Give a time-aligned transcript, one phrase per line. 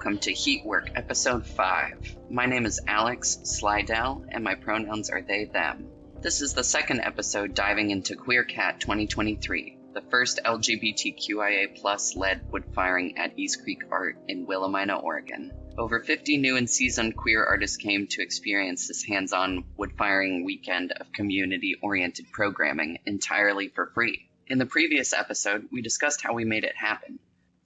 [0.00, 2.16] welcome to Heat Work Episode 5.
[2.30, 5.88] My name is Alex Slidell, and my pronouns are they, them.
[6.22, 13.18] This is the second episode diving into QueerCat 2023, the first LGBTQIA led wood firing
[13.18, 15.52] at East Creek Art in Willamina, Oregon.
[15.76, 20.46] Over 50 new and seasoned queer artists came to experience this hands on wood firing
[20.46, 24.30] weekend of community oriented programming entirely for free.
[24.46, 27.19] In the previous episode, we discussed how we made it happen.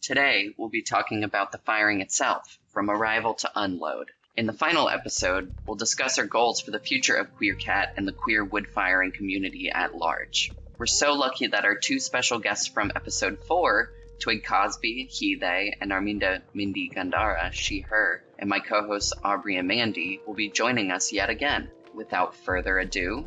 [0.05, 4.11] Today, we'll be talking about the firing itself, from arrival to unload.
[4.36, 8.12] In the final episode, we'll discuss our goals for the future of QueerCat and the
[8.12, 10.52] queer wood firing community at large.
[10.77, 15.74] We're so lucky that our two special guests from episode 4 Twig Cosby, he, they,
[15.80, 20.50] and Arminda Mindi Gandara, she, her, and my co hosts Aubrey and Mandy will be
[20.50, 21.70] joining us yet again.
[21.94, 23.27] Without further ado,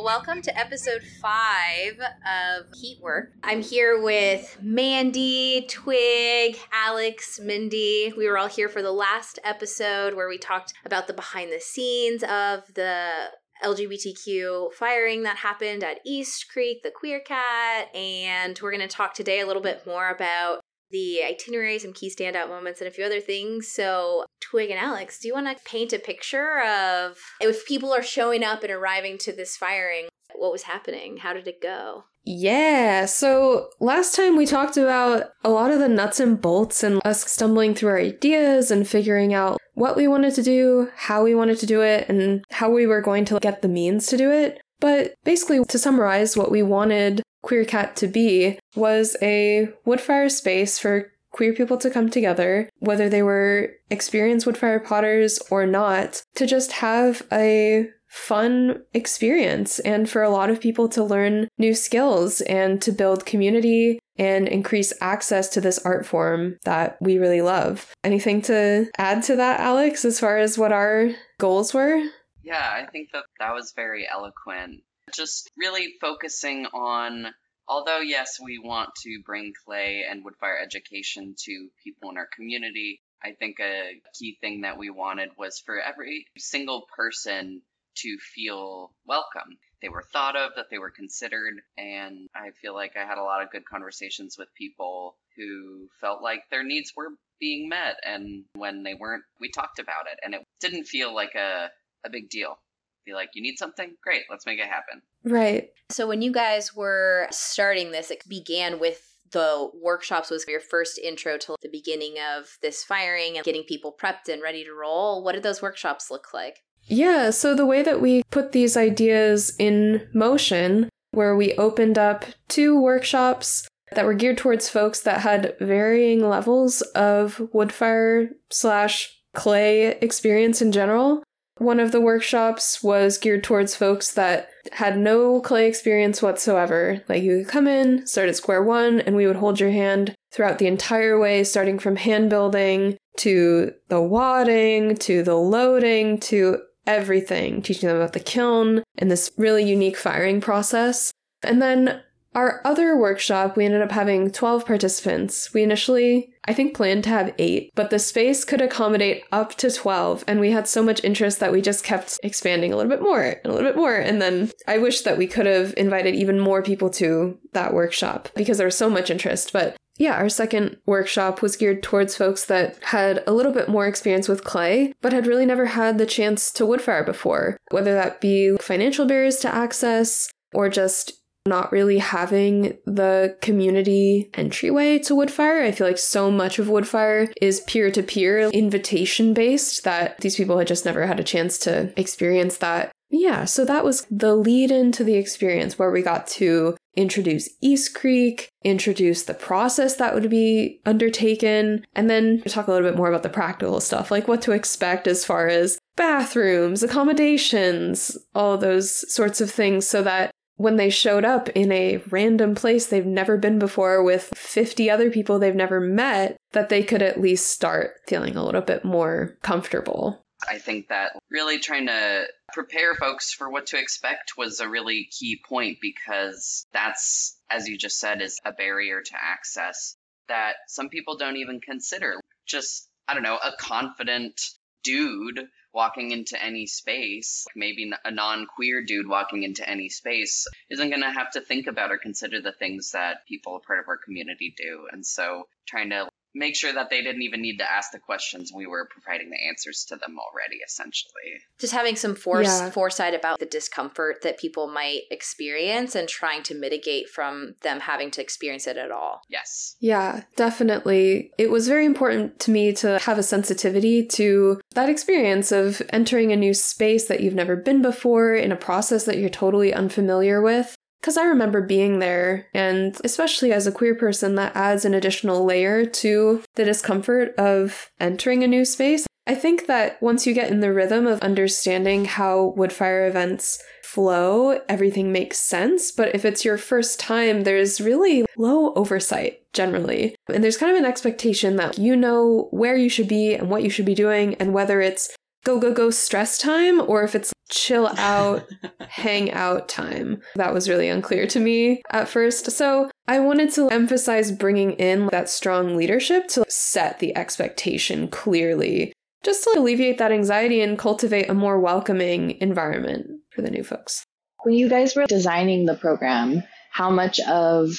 [0.00, 3.34] Well, welcome to episode five of Heat Work.
[3.42, 8.10] I'm here with Mandy, Twig, Alex, Mindi.
[8.16, 11.60] We were all here for the last episode where we talked about the behind the
[11.60, 13.26] scenes of the
[13.62, 19.40] LGBTQ firing that happened at East Creek, the QueerCat, and we're going to talk today
[19.40, 23.20] a little bit more about the itinerary, some key standout moments, and a few other
[23.20, 23.68] things.
[23.72, 28.02] So, Twig and Alex, do you want to paint a picture of if people are
[28.02, 31.18] showing up and arriving to this firing, what was happening?
[31.18, 32.04] How did it go?
[32.24, 37.00] Yeah, so last time we talked about a lot of the nuts and bolts and
[37.04, 41.34] us stumbling through our ideas and figuring out what we wanted to do, how we
[41.34, 44.30] wanted to do it, and how we were going to get the means to do
[44.30, 44.60] it.
[44.80, 51.12] But basically, to summarize, what we wanted QueerCat to be was a woodfire space for
[51.30, 56.72] queer people to come together, whether they were experienced woodfire potters or not, to just
[56.72, 62.82] have a fun experience and for a lot of people to learn new skills and
[62.82, 67.92] to build community and increase access to this art form that we really love.
[68.02, 72.02] Anything to add to that, Alex, as far as what our goals were?
[72.42, 74.82] Yeah, I think that that was very eloquent.
[75.14, 77.26] Just really focusing on,
[77.68, 83.00] although, yes, we want to bring clay and woodfire education to people in our community,
[83.22, 87.62] I think a key thing that we wanted was for every single person
[87.96, 89.58] to feel welcome.
[89.82, 93.22] They were thought of, that they were considered, and I feel like I had a
[93.22, 97.08] lot of good conversations with people who felt like their needs were
[97.40, 97.96] being met.
[98.04, 101.70] And when they weren't, we talked about it, and it didn't feel like a,
[102.04, 102.58] a big deal.
[103.04, 103.94] Be like, you need something?
[104.02, 105.02] Great, let's make it happen.
[105.24, 105.70] Right.
[105.90, 110.98] So, when you guys were starting this, it began with the workshops was your first
[110.98, 115.22] intro to the beginning of this firing and getting people prepped and ready to roll.
[115.22, 116.62] What did those workshops look like?
[116.84, 122.24] Yeah, so the way that we put these ideas in motion, where we opened up
[122.48, 129.98] two workshops that were geared towards folks that had varying levels of woodfire slash clay
[130.00, 131.22] experience in general.
[131.60, 137.02] One of the workshops was geared towards folks that had no clay experience whatsoever.
[137.06, 140.14] Like you could come in, start at square one, and we would hold your hand
[140.32, 146.62] throughout the entire way, starting from hand building to the wadding to the loading to
[146.86, 151.12] everything, teaching them about the kiln and this really unique firing process.
[151.42, 152.00] And then
[152.34, 155.52] our other workshop, we ended up having 12 participants.
[155.52, 159.70] We initially, I think, planned to have eight, but the space could accommodate up to
[159.70, 160.24] 12.
[160.28, 163.22] And we had so much interest that we just kept expanding a little bit more
[163.22, 163.96] and a little bit more.
[163.96, 168.28] And then I wish that we could have invited even more people to that workshop
[168.36, 169.52] because there was so much interest.
[169.52, 173.86] But yeah, our second workshop was geared towards folks that had a little bit more
[173.86, 178.20] experience with clay, but had really never had the chance to woodfire before, whether that
[178.20, 185.64] be financial barriers to access or just not really having the community entryway to woodfire.
[185.64, 190.36] I feel like so much of woodfire is peer to peer, invitation based, that these
[190.36, 194.36] people had just never had a chance to experience that Yeah, so that was the
[194.36, 200.14] lead into the experience where we got to introduce East Creek, introduce the process that
[200.14, 204.28] would be undertaken, and then talk a little bit more about the practical stuff, like
[204.28, 210.30] what to expect as far as bathrooms, accommodations, all those sorts of things, so that
[210.60, 215.10] when they showed up in a random place they've never been before with 50 other
[215.10, 219.38] people they've never met, that they could at least start feeling a little bit more
[219.40, 220.22] comfortable.
[220.46, 225.08] I think that really trying to prepare folks for what to expect was a really
[225.10, 229.96] key point because that's, as you just said, is a barrier to access
[230.28, 232.20] that some people don't even consider.
[232.46, 234.38] Just, I don't know, a confident
[234.84, 235.40] dude
[235.72, 241.02] walking into any space, maybe a non queer dude walking into any space, isn't going
[241.02, 243.96] to have to think about or consider the things that people a part of our
[243.96, 244.88] community do.
[244.90, 248.52] And so trying to make sure that they didn't even need to ask the questions.
[248.54, 251.40] We were providing the answers to them already essentially.
[251.58, 252.70] Just having some force yeah.
[252.70, 258.10] foresight about the discomfort that people might experience and trying to mitigate from them having
[258.12, 259.22] to experience it at all.
[259.28, 259.76] Yes.
[259.80, 261.30] Yeah definitely.
[261.38, 266.32] It was very important to me to have a sensitivity to that experience of entering
[266.32, 270.40] a new space that you've never been before in a process that you're totally unfamiliar
[270.40, 274.94] with because I remember being there, and especially as a queer person, that adds an
[274.94, 279.06] additional layer to the discomfort of entering a new space.
[279.26, 284.60] I think that once you get in the rhythm of understanding how woodfire events flow,
[284.68, 285.90] everything makes sense.
[285.90, 290.14] But if it's your first time, there's really low oversight generally.
[290.32, 293.62] And there's kind of an expectation that you know where you should be and what
[293.62, 295.14] you should be doing, and whether it's
[295.44, 298.46] go, go, go stress time or if it's chill out,
[298.80, 300.20] hang out time.
[300.36, 302.50] That was really unclear to me at first.
[302.50, 308.92] So I wanted to emphasize bringing in that strong leadership to set the expectation clearly,
[309.22, 314.04] just to alleviate that anxiety and cultivate a more welcoming environment for the new folks.
[314.44, 316.42] When you guys were designing the program,
[316.72, 317.70] how much of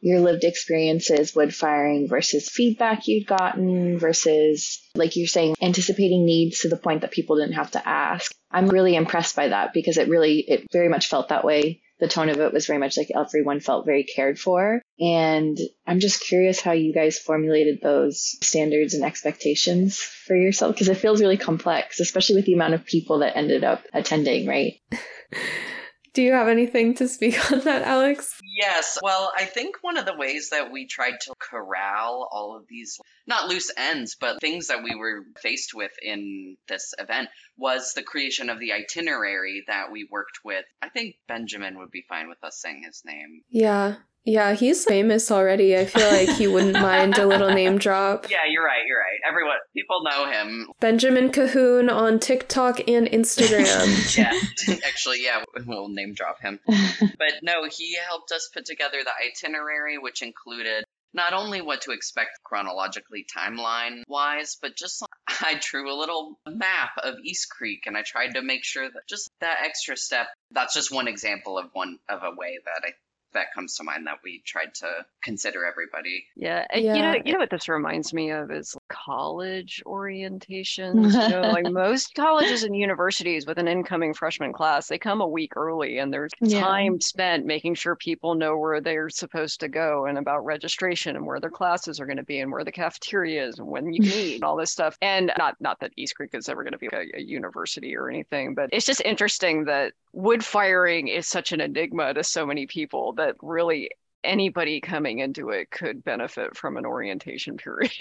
[0.00, 6.60] your lived experiences wood firing versus feedback you'd gotten versus like you're saying anticipating needs
[6.60, 8.32] to the point that people didn't have to ask.
[8.50, 11.82] I'm really impressed by that because it really it very much felt that way.
[12.00, 14.80] The tone of it was very much like everyone felt very cared for.
[15.00, 20.88] And i'm just curious how you guys formulated those standards and expectations for yourself because
[20.88, 24.74] it feels really complex especially with the amount of people that ended up attending right
[26.12, 28.40] Do you have anything to speak on that, Alex?
[28.42, 28.98] Yes.
[29.02, 32.98] Well, I think one of the ways that we tried to corral all of these,
[33.26, 38.02] not loose ends, but things that we were faced with in this event was the
[38.02, 40.64] creation of the itinerary that we worked with.
[40.82, 43.42] I think Benjamin would be fine with us saying his name.
[43.50, 43.96] Yeah.
[44.28, 45.74] Yeah, he's famous already.
[45.74, 48.26] I feel like he wouldn't mind a little name drop.
[48.28, 48.82] Yeah, you're right.
[48.86, 49.18] You're right.
[49.26, 50.68] Everyone, people know him.
[50.80, 54.18] Benjamin Cahoon on TikTok and Instagram.
[54.18, 56.60] yeah, actually, yeah, we'll name drop him.
[56.66, 61.92] but no, he helped us put together the itinerary, which included not only what to
[61.92, 67.96] expect chronologically timeline wise, but just I drew a little map of East Creek and
[67.96, 70.26] I tried to make sure that just that extra step.
[70.50, 72.92] That's just one example of one of a way that I
[73.34, 74.86] that comes to mind that we tried to
[75.22, 76.24] consider everybody.
[76.36, 76.94] Yeah, yeah.
[76.94, 81.12] you know, you know what this reminds me of is college orientations.
[81.12, 85.26] you know, like most colleges and universities with an incoming freshman class, they come a
[85.26, 86.60] week early, and there's yeah.
[86.60, 91.26] time spent making sure people know where they're supposed to go and about registration and
[91.26, 94.02] where their classes are going to be and where the cafeteria is and when you
[94.02, 94.96] can eat and all this stuff.
[95.02, 98.08] And not not that East Creek is ever going to be a, a university or
[98.08, 102.66] anything, but it's just interesting that wood firing is such an enigma to so many
[102.66, 103.90] people that really
[104.28, 107.92] anybody coming into it could benefit from an orientation period.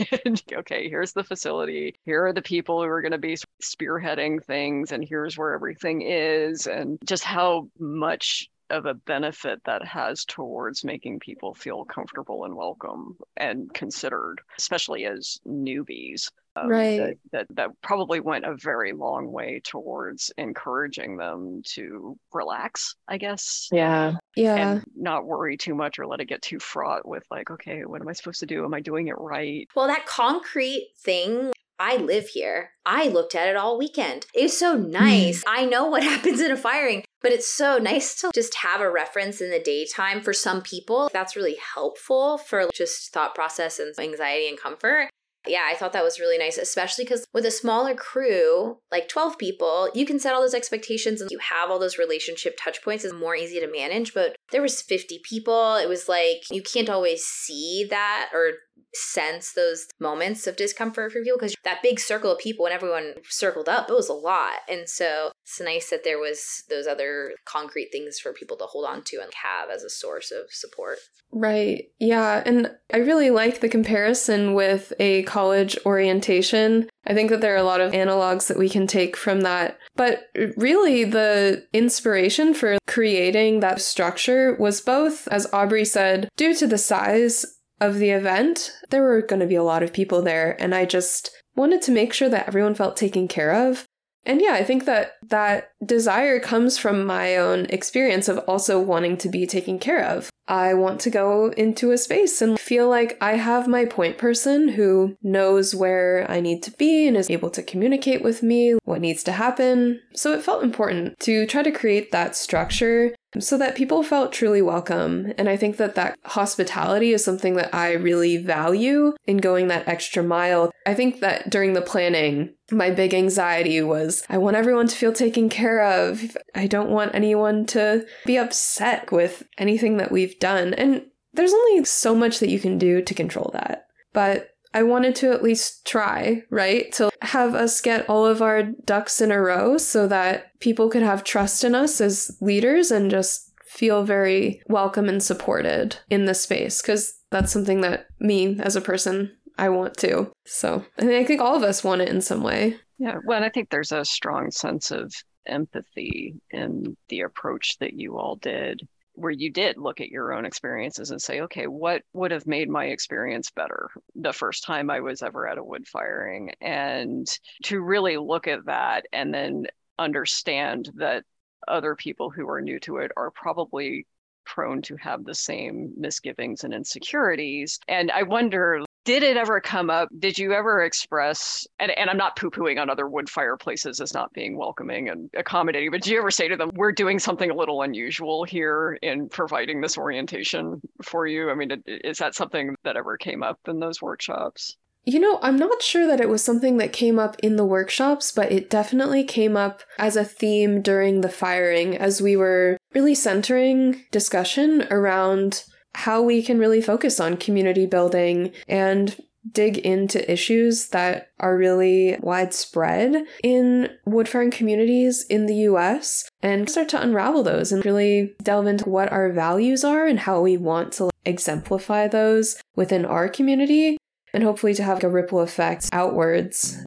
[0.54, 1.96] okay, here's the facility.
[2.04, 6.02] Here are the people who are going to be spearheading things, and here's where everything
[6.02, 12.44] is, and just how much of a benefit that has towards making people feel comfortable
[12.44, 16.30] and welcome and considered, especially as newbies.
[16.58, 16.98] Um, right.
[17.00, 23.18] That, that, that probably went a very long way towards encouraging them to relax, I
[23.18, 23.68] guess.
[23.72, 24.14] Yeah.
[24.36, 24.56] Yeah.
[24.56, 28.02] And not worry too much or let it get too fraught with like, okay, what
[28.02, 28.64] am I supposed to do?
[28.64, 29.68] Am I doing it right?
[29.76, 32.72] Well, that concrete thing I live here.
[32.86, 34.26] I looked at it all weekend.
[34.34, 35.44] It's so nice.
[35.48, 38.90] I know what happens in a firing, but it's so nice to just have a
[38.90, 41.10] reference in the daytime for some people.
[41.14, 45.10] That's really helpful for just thought process and anxiety and comfort
[45.50, 49.38] yeah, I thought that was really nice, especially because with a smaller crew, like 12
[49.38, 53.04] people, you can set all those expectations and you have all those relationship touch points.
[53.04, 54.14] It's more easy to manage.
[54.14, 55.76] But there was 50 people.
[55.76, 58.52] It was like you can't always see that or
[58.94, 63.14] sense those moments of discomfort for people because that big circle of people when everyone
[63.30, 64.60] circled up, it was a lot.
[64.70, 68.86] And so it's nice that there was those other concrete things for people to hold
[68.86, 70.98] on to and have as a source of support.
[71.32, 71.90] Right.
[72.00, 72.42] Yeah.
[72.46, 76.90] And I really like the comparison with a college orientation.
[77.06, 79.78] I think that there are a lot of analogs that we can take from that.
[79.96, 86.68] But really, the inspiration for creating that structure was both, as Aubrey said, due to
[86.68, 90.62] the size of the event, there were going to be a lot of people there.
[90.62, 93.86] And I just wanted to make sure that everyone felt taken care of.
[94.26, 99.18] And yeah, I think that that desire comes from my own experience of also wanting
[99.18, 100.30] to be taken care of.
[100.48, 104.70] I want to go into a space and feel like I have my point person
[104.70, 109.02] who knows where I need to be and is able to communicate with me what
[109.02, 110.00] needs to happen.
[110.14, 114.62] So it felt important to try to create that structure so that people felt truly
[114.62, 115.34] welcome.
[115.38, 119.88] And I think that that hospitality is something that I really value in going that
[119.88, 120.72] extra mile.
[120.86, 125.14] I think that during the planning, my big anxiety was I want everyone to feel
[125.14, 126.38] taken care of.
[126.56, 130.74] I don't want anyone to be upset with anything that we've done.
[130.74, 133.88] And there's only so much that you can do to control that.
[134.14, 136.92] But I wanted to at least try, right?
[136.94, 141.04] To have us get all of our ducks in a row so that people could
[141.04, 146.34] have trust in us as leaders and just feel very welcome and supported in the
[146.34, 146.82] space.
[146.82, 150.32] Because that's something that me as a person, I want to.
[150.46, 152.78] So I, mean, I think all of us want it in some way.
[152.98, 153.16] Yeah.
[153.26, 155.14] Well, I think there's a strong sense of
[155.48, 158.88] empathy in the approach that you all did
[159.18, 162.70] where you did look at your own experiences and say, okay, what would have made
[162.70, 166.52] my experience better the first time I was ever at a wood firing?
[166.62, 167.28] And
[167.64, 169.66] to really look at that and then
[169.98, 171.24] understand that
[171.68, 174.06] other people who are new to it are probably
[174.46, 177.80] prone to have the same misgivings and insecurities.
[177.88, 180.10] And I wonder did it ever come up?
[180.20, 184.14] Did you ever express, and, and I'm not poo pooing on other wood fireplaces as
[184.14, 187.50] not being welcoming and accommodating, but did you ever say to them, we're doing something
[187.50, 191.50] a little unusual here in providing this orientation for you?
[191.50, 194.76] I mean, is that something that ever came up in those workshops?
[195.06, 198.34] You know, I'm not sure that it was something that came up in the workshops,
[198.34, 203.16] but it definitely came up as a theme during the firing as we were really
[203.16, 205.64] centering discussion around
[205.98, 209.20] how we can really focus on community building and
[209.52, 216.88] dig into issues that are really widespread in woodfiring communities in the US and start
[216.90, 220.94] to unravel those and really delve into what our values are and how we want
[220.94, 223.98] to exemplify those within our community
[224.36, 226.78] and hopefully to have a ripple effect outwards.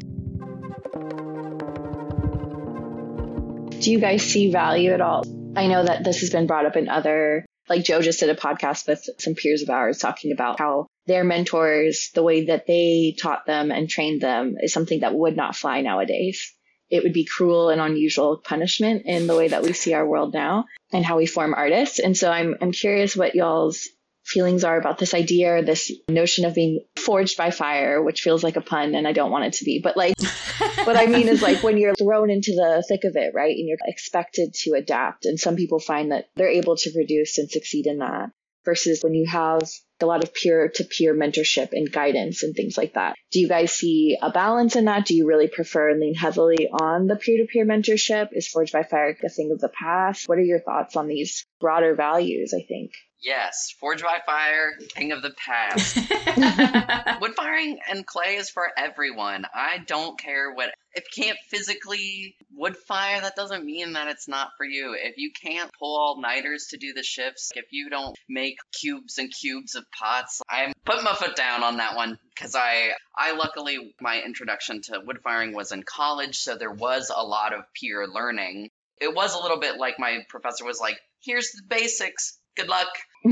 [3.80, 5.24] Do you guys see value at all?
[5.56, 8.34] I know that this has been brought up in other like Joe just did a
[8.34, 13.14] podcast with some peers of ours talking about how their mentors, the way that they
[13.18, 16.52] taught them and trained them is something that would not fly nowadays.
[16.90, 20.34] It would be cruel and unusual punishment in the way that we see our world
[20.34, 22.00] now and how we form artists.
[22.00, 23.88] And so I'm, I'm curious what y'all's
[24.30, 28.44] feelings are about this idea, or this notion of being forged by fire, which feels
[28.44, 29.80] like a pun and I don't want it to be.
[29.82, 30.14] But like,
[30.84, 33.56] what I mean is like when you're thrown into the thick of it, right?
[33.56, 35.26] And you're expected to adapt.
[35.26, 38.30] And some people find that they're able to produce and succeed in that
[38.64, 39.62] versus when you have
[40.00, 43.16] a lot of peer to peer mentorship and guidance and things like that.
[43.30, 45.04] Do you guys see a balance in that?
[45.04, 48.28] Do you really prefer and lean heavily on the peer to peer mentorship?
[48.32, 50.28] Is Forged by Fire a thing of the past?
[50.28, 52.54] What are your thoughts on these broader values?
[52.54, 52.92] I think.
[53.22, 55.96] Yes, Forge by Fire, King of the Past.
[57.20, 59.44] Wood firing and clay is for everyone.
[59.54, 60.70] I don't care what.
[60.94, 64.96] If you can't physically wood fire, that doesn't mean that it's not for you.
[64.98, 69.18] If you can't pull all nighters to do the shifts, if you don't make cubes
[69.18, 73.36] and cubes of pots, I'm putting my foot down on that one because I, I
[73.36, 77.64] luckily my introduction to wood firing was in college, so there was a lot of
[77.74, 78.70] peer learning.
[79.00, 82.88] It was a little bit like my professor was like, "Here's the basics good luck.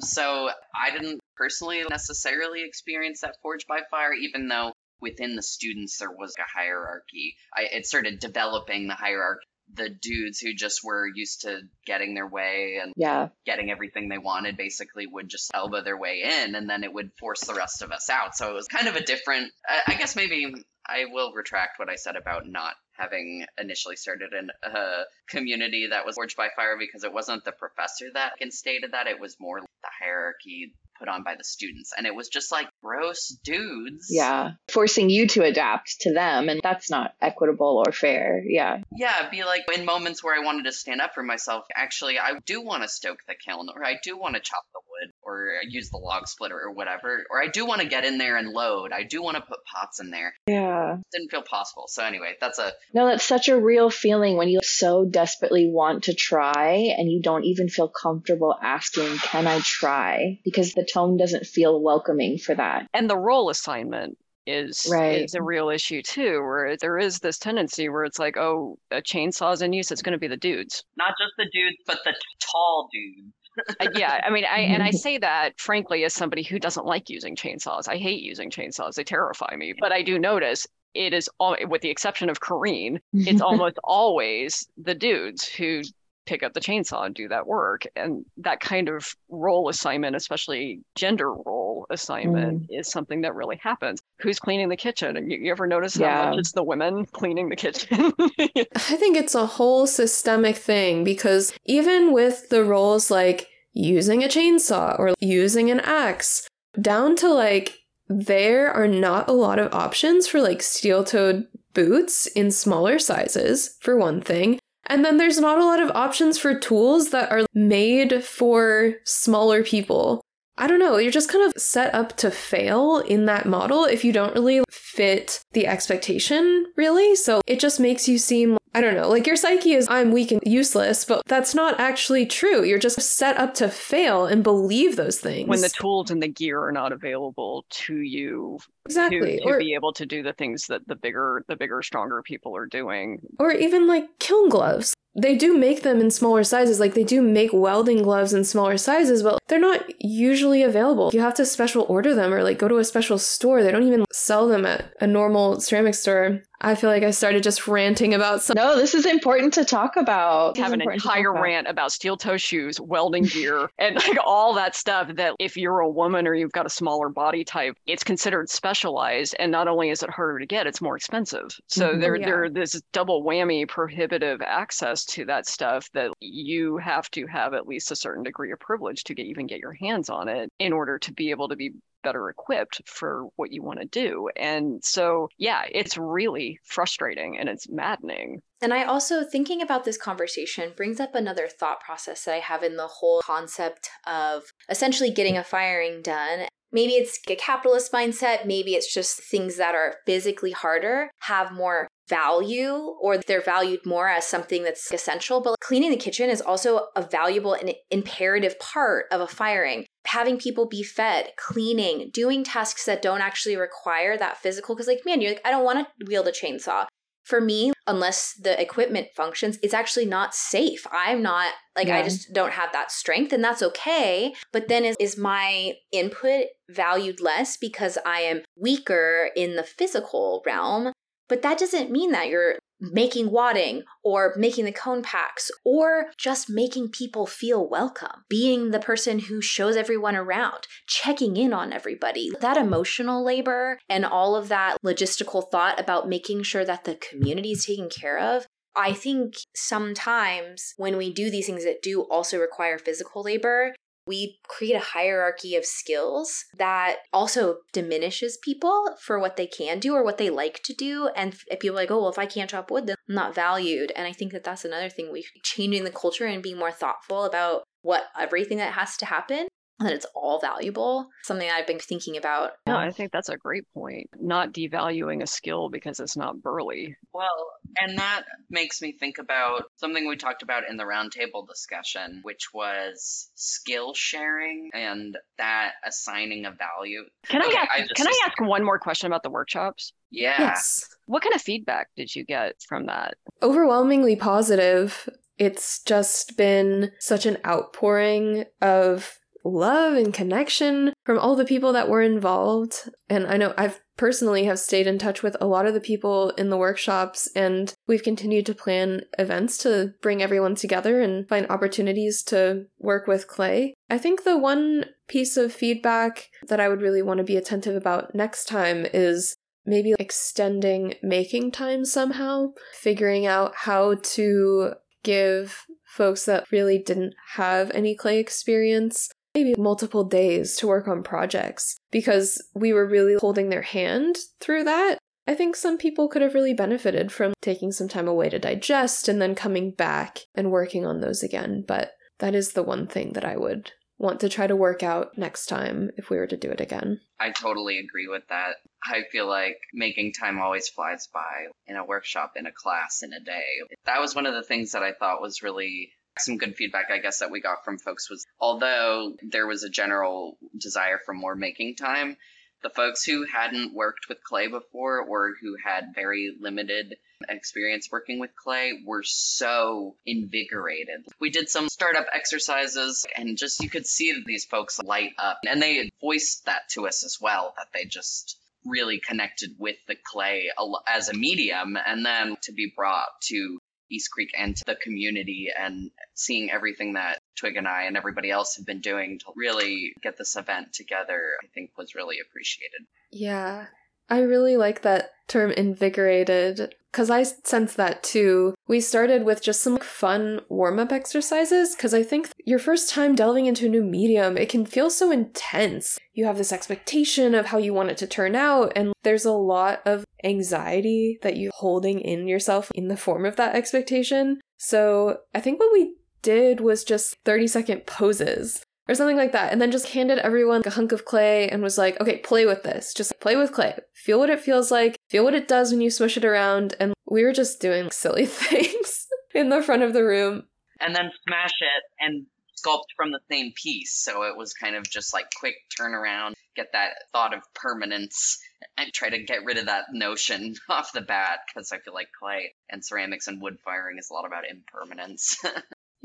[0.00, 5.98] so I didn't personally necessarily experience that Forge by Fire, even though within the students
[5.98, 7.36] there was a hierarchy.
[7.54, 9.46] I, it started developing the hierarchy.
[9.72, 13.28] The dudes who just were used to getting their way and yeah.
[13.46, 17.12] getting everything they wanted basically would just elbow their way in and then it would
[17.18, 18.36] force the rest of us out.
[18.36, 19.50] So it was kind of a different,
[19.86, 20.52] I guess maybe
[20.86, 26.06] I will retract what I said about not having initially started in a community that
[26.06, 29.06] was forged by fire because it wasn't the professor that instated that.
[29.06, 31.92] It was more the hierarchy put on by the students.
[31.96, 34.08] And it was just like gross dudes.
[34.10, 34.52] Yeah.
[34.68, 36.48] Forcing you to adapt to them.
[36.48, 38.42] And that's not equitable or fair.
[38.46, 38.82] Yeah.
[38.94, 42.38] Yeah, be like in moments where I wanted to stand up for myself, actually, I
[42.44, 45.48] do want to stoke the kiln, or I do want to chop the wood, or
[45.68, 48.48] use the log splitter, or whatever, or I do want to get in there and
[48.48, 48.92] load.
[48.92, 50.34] I do want to put pots in there.
[50.46, 50.98] Yeah.
[51.12, 51.84] Didn't feel possible.
[51.88, 52.72] So, anyway, that's a.
[52.92, 57.22] No, that's such a real feeling when you so desperately want to try and you
[57.22, 60.40] don't even feel comfortable asking, Can I try?
[60.44, 62.73] Because the tone doesn't feel welcoming for that.
[62.92, 64.16] And the role assignment
[64.46, 65.24] is Right.
[65.24, 69.00] is a real issue too, where there is this tendency where it's like, oh, a
[69.00, 70.84] chainsaw's in use, it's going to be the dudes.
[70.96, 73.32] Not just the dudes, but the tall dudes.
[73.80, 77.08] Uh, yeah, I mean, I and I say that frankly as somebody who doesn't like
[77.08, 77.88] using chainsaws.
[77.88, 79.74] I hate using chainsaws; they terrify me.
[79.78, 84.66] But I do notice it is all, with the exception of Kareen, it's almost always
[84.76, 85.82] the dudes who
[86.26, 87.86] pick up the chainsaw and do that work.
[87.96, 92.78] And that kind of role assignment, especially gender role assignment, mm.
[92.80, 94.00] is something that really happens.
[94.20, 95.30] Who's cleaning the kitchen?
[95.30, 96.30] You, you ever notice how Yeah.
[96.30, 98.12] much it's the women cleaning the kitchen?
[98.18, 104.28] I think it's a whole systemic thing because even with the roles like using a
[104.28, 106.48] chainsaw or using an axe,
[106.80, 107.78] down to like
[108.08, 113.76] there are not a lot of options for like steel toed boots in smaller sizes,
[113.80, 114.58] for one thing.
[114.86, 119.62] And then there's not a lot of options for tools that are made for smaller
[119.62, 120.20] people.
[120.56, 124.04] I don't know, you're just kind of set up to fail in that model if
[124.04, 127.16] you don't really fit the expectation, really.
[127.16, 130.32] So it just makes you seem, I don't know, like your psyche is, I'm weak
[130.32, 132.64] and useless, but that's not actually true.
[132.64, 135.48] You're just set up to fail and believe those things.
[135.48, 139.38] when the tools and the gear are not available to you exactly.
[139.38, 142.22] to, to or, be able to do the things that the bigger the bigger stronger
[142.22, 144.94] people are doing or even like kiln gloves.
[145.16, 148.76] They do make them in smaller sizes, like they do make welding gloves in smaller
[148.76, 151.10] sizes, but they're not usually available.
[151.12, 153.62] You have to special order them or like go to a special store.
[153.62, 156.42] They don't even sell them at a normal ceramic store.
[156.64, 158.54] I feel like I started just ranting about some.
[158.56, 160.56] No, this is important to talk about.
[160.56, 161.42] Have an important to talk entire about.
[161.42, 165.80] rant about steel toe shoes welding gear and like all that stuff that if you're
[165.80, 169.90] a woman or you've got a smaller body type it's considered specialized and not only
[169.90, 172.00] is it harder to get it's more expensive so Mhm.
[172.00, 172.26] there Yeah.
[172.26, 177.66] there this double whammy prohibitive access to that stuff that you have to have at
[177.66, 180.72] least a certain degree of privilege to get even get your hands on it in
[180.72, 181.72] order to be able to be
[182.04, 187.48] better equipped for what you want to do and so yeah it's really frustrating and
[187.48, 192.34] it's maddening And I also, thinking about this conversation, brings up another thought process that
[192.34, 196.46] I have in the whole concept of essentially getting a firing done.
[196.72, 201.88] Maybe it's a capitalist mindset, maybe it's just things that are physically harder have more
[202.08, 205.40] value or they're valued more as something that's essential.
[205.40, 209.86] But cleaning the kitchen is also a valuable and imperative part of a firing.
[210.06, 214.74] Having people be fed, cleaning, doing tasks that don't actually require that physical.
[214.74, 216.86] Because, like, man, you're like, I don't want to wield a chainsaw
[217.24, 220.86] for me, unless the equipment functions, it's actually not safe.
[220.92, 224.34] I'm not like I just don't have that strength, and that's okay.
[224.52, 230.42] But then is, is my input valued less because I am weaker in the physical
[230.46, 230.92] realm?
[231.28, 232.58] But that doesn't mean that you're
[232.92, 238.78] making wadding or making the cone packs or just making people feel welcome, being the
[238.78, 242.30] person who shows everyone around, checking in on everybody.
[242.40, 247.52] That emotional labor and all of that logistical thought about making sure that the community
[247.52, 248.46] is taken care of.
[248.76, 253.74] I think sometimes when we do these things that do also require physical labor,
[254.06, 259.94] we create a hierarchy of skills that also diminishes people for what they can do
[259.94, 261.08] or what they like to do.
[261.16, 263.34] And if people are like, oh, well, if I can't chop wood, then I'm not
[263.34, 263.92] valued.
[263.96, 267.24] And I think that that's another thing we changing the culture and being more thoughtful
[267.24, 269.48] about what everything that has to happen
[269.80, 271.08] that it's all valuable.
[271.22, 272.52] Something I've been thinking about.
[272.66, 274.08] No, I think that's a great point.
[274.20, 276.96] Not devaluing a skill because it's not burly.
[277.12, 282.20] Well, and that makes me think about something we talked about in the roundtable discussion,
[282.22, 287.02] which was skill sharing and that assigning a value.
[287.26, 289.92] Can Okay, I ask, I just- can I ask one more question about the workshops?
[290.10, 290.36] Yeah.
[290.38, 290.88] Yes.
[291.06, 293.16] What kind of feedback did you get from that?
[293.42, 295.08] Overwhelmingly positive.
[295.36, 301.88] It's just been such an outpouring of love and connection from all the people that
[301.88, 302.88] were involved.
[303.08, 306.30] And I know I've personally have stayed in touch with a lot of the people
[306.30, 311.46] in the workshops and we've continued to plan events to bring everyone together and find
[311.48, 313.74] opportunities to work with clay.
[313.88, 317.76] I think the one piece of feedback that I would really want to be attentive
[317.76, 326.24] about next time is maybe extending making time somehow, figuring out how to give folks
[326.24, 332.42] that really didn't have any clay experience maybe multiple days to work on projects because
[332.54, 334.98] we were really holding their hand through that.
[335.26, 339.08] I think some people could have really benefited from taking some time away to digest
[339.08, 341.64] and then coming back and working on those again.
[341.66, 345.16] But that is the one thing that I would want to try to work out
[345.16, 347.00] next time if we were to do it again.
[347.18, 348.56] I totally agree with that.
[348.84, 353.12] I feel like making time always flies by in a workshop, in a class, in
[353.12, 353.44] a day.
[353.86, 356.98] That was one of the things that I thought was really some good feedback I
[356.98, 361.34] guess that we got from folks was although there was a general desire for more
[361.34, 362.16] making time,
[362.62, 366.96] the folks who hadn't worked with clay before or who had very limited
[367.28, 371.04] experience working with clay were so invigorated.
[371.20, 375.40] We did some startup exercises and just you could see that these folks light up
[375.46, 379.96] and they voiced that to us as well that they just really connected with the
[380.02, 380.48] clay
[380.88, 383.58] as a medium and then to be brought to
[383.90, 388.30] East Creek and to the community and seeing everything that Twig and I and everybody
[388.30, 392.86] else have been doing to really get this event together, I think was really appreciated.
[393.10, 393.66] Yeah.
[394.08, 398.54] I really like that term invigorated because I sense that too.
[398.68, 403.14] We started with just some fun warm up exercises because I think your first time
[403.14, 405.98] delving into a new medium, it can feel so intense.
[406.12, 409.32] You have this expectation of how you want it to turn out, and there's a
[409.32, 414.40] lot of anxiety that you're holding in yourself in the form of that expectation.
[414.56, 419.52] So I think what we did was just 30 second poses or something like that.
[419.52, 422.62] And then just handed everyone a hunk of clay and was like, okay, play with
[422.62, 422.92] this.
[422.92, 423.78] Just play with clay.
[423.94, 424.96] Feel what it feels like.
[425.08, 426.74] Feel what it does when you swish it around.
[426.80, 430.44] And we were just doing silly things in the front of the room.
[430.80, 432.26] And then smash it and
[432.64, 433.94] sculpt from the same piece.
[434.02, 438.38] So it was kind of just like quick turnaround, get that thought of permanence
[438.76, 442.08] and try to get rid of that notion off the bat because I feel like
[442.18, 445.38] clay and ceramics and wood firing is a lot about impermanence.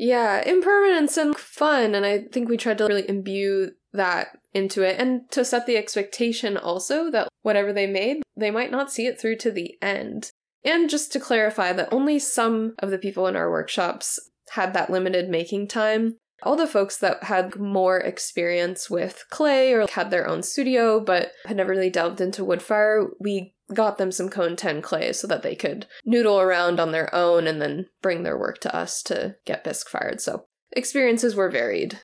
[0.01, 1.93] Yeah, impermanence and fun.
[1.93, 5.75] And I think we tried to really imbue that into it and to set the
[5.75, 10.31] expectation also that whatever they made, they might not see it through to the end.
[10.63, 14.17] And just to clarify that only some of the people in our workshops
[14.51, 16.15] had that limited making time.
[16.43, 21.31] All the folks that had more experience with clay or had their own studio but
[21.45, 25.27] had never really delved into wood fire, we got them some cone 10 clay so
[25.27, 29.03] that they could noodle around on their own and then bring their work to us
[29.03, 30.21] to get bisque fired.
[30.21, 32.01] So experiences were varied.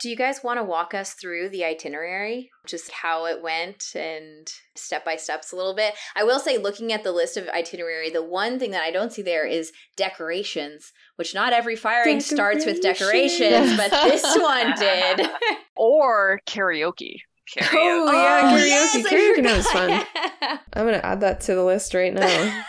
[0.00, 2.50] Do you guys want to walk us through the itinerary?
[2.66, 5.92] Just how it went and step by steps a little bit?
[6.16, 9.12] I will say, looking at the list of itinerary, the one thing that I don't
[9.12, 15.28] see there is decorations, which not every firing starts with decorations, but this one did.
[15.76, 17.16] or karaoke.
[17.56, 17.68] Karaoke.
[17.72, 18.68] Oh, yeah, oh, karaoke.
[18.68, 20.58] Yes, karaoke was fun.
[20.72, 22.64] I'm going to add that to the list right now.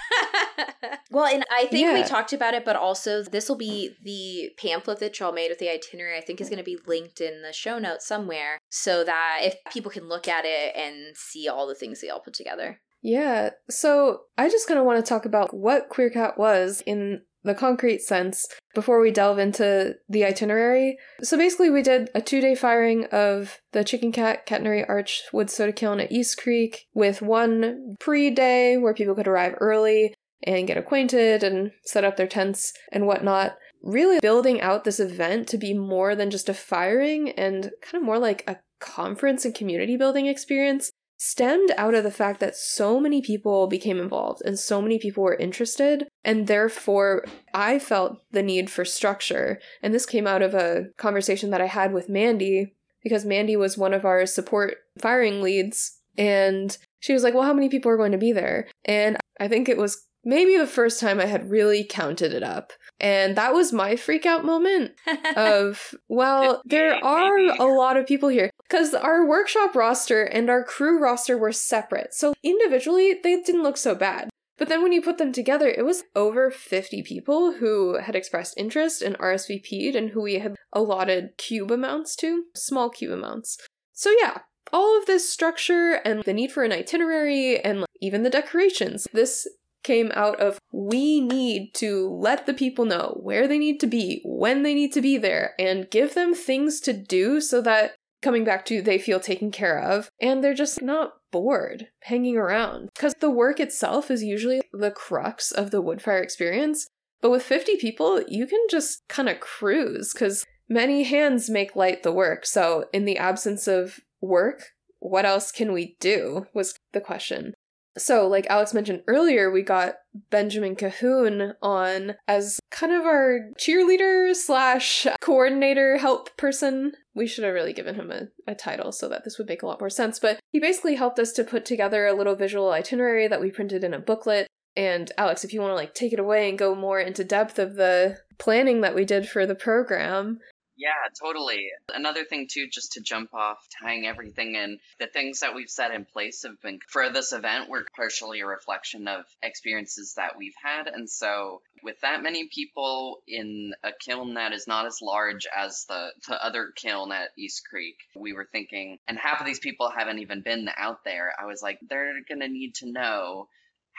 [1.12, 1.94] well, and I think yeah.
[1.94, 5.60] we talked about it, but also this will be the pamphlet that y'all made with
[5.60, 6.18] the itinerary.
[6.18, 9.56] I think is going to be linked in the show notes somewhere so that if
[9.72, 12.80] people can look at it and see all the things they all put together.
[13.04, 13.52] Yeah.
[13.70, 18.02] So I just kind of want to talk about what QueerCat was in the concrete
[18.02, 20.98] sense before we delve into the itinerary.
[21.22, 25.50] So basically, we did a two day firing of the Chicken Cat Catenary Arch Wood
[25.50, 30.68] Soda Kiln at East Creek with one pre day where people could arrive early and
[30.68, 33.58] get acquainted and set up their tents and whatnot.
[33.84, 38.04] Really building out this event to be more than just a firing and kind of
[38.04, 40.92] more like a conference and community building experience
[41.24, 45.22] stemmed out of the fact that so many people became involved and so many people
[45.22, 46.08] were interested.
[46.24, 49.60] And therefore, I felt the need for structure.
[49.84, 53.78] And this came out of a conversation that I had with Mandy because Mandy was
[53.78, 56.00] one of our support firing leads.
[56.18, 58.68] And she was like, Well, how many people are going to be there?
[58.86, 62.74] And I think it was maybe the first time I had really counted it up.
[63.02, 64.92] And that was my freak out moment
[65.36, 68.52] of, well, there are a lot of people here.
[68.70, 72.14] Because our workshop roster and our crew roster were separate.
[72.14, 74.30] So individually, they didn't look so bad.
[74.58, 78.54] But then when you put them together, it was over 50 people who had expressed
[78.56, 83.58] interest and RSVP'd and who we had allotted cube amounts to, small cube amounts.
[83.94, 88.30] So yeah, all of this structure and the need for an itinerary and even the
[88.30, 89.48] decorations, this
[89.84, 94.22] came out of we need to let the people know where they need to be,
[94.26, 98.44] when they need to be there, and give them things to do so that coming
[98.44, 102.90] back to they feel taken care of and they're just not bored hanging around.
[102.94, 106.88] Because the work itself is usually the crux of the woodfire experience.
[107.22, 112.04] But with 50 people, you can just kind of cruise because many hands make light
[112.04, 112.46] the work.
[112.46, 114.64] So, in the absence of work,
[115.00, 116.48] what else can we do?
[116.54, 117.54] Was the question.
[117.98, 119.96] So, like Alex mentioned earlier, we got
[120.30, 126.94] Benjamin Cahoon on as kind of our cheerleader slash coordinator help person.
[127.14, 129.68] We should have really given him a, a title so that this would make a
[129.68, 130.20] lot more sense.
[130.20, 133.84] But he basically helped us to put together a little visual itinerary that we printed
[133.84, 134.48] in a booklet.
[134.78, 137.60] And Alex, if you want to like take it away and go more into depth
[137.60, 140.40] of the planning that we did for the program,
[140.82, 141.70] yeah, totally.
[141.94, 145.94] Another thing too, just to jump off, tying everything in, the things that we've set
[145.94, 150.56] in place have been for this event were partially a reflection of experiences that we've
[150.62, 150.88] had.
[150.88, 155.86] And so with that many people in a kiln that is not as large as
[155.88, 159.92] the, the other kiln at East Creek, we were thinking, and half of these people
[159.96, 161.32] haven't even been out there.
[161.40, 163.50] I was like, they're gonna need to know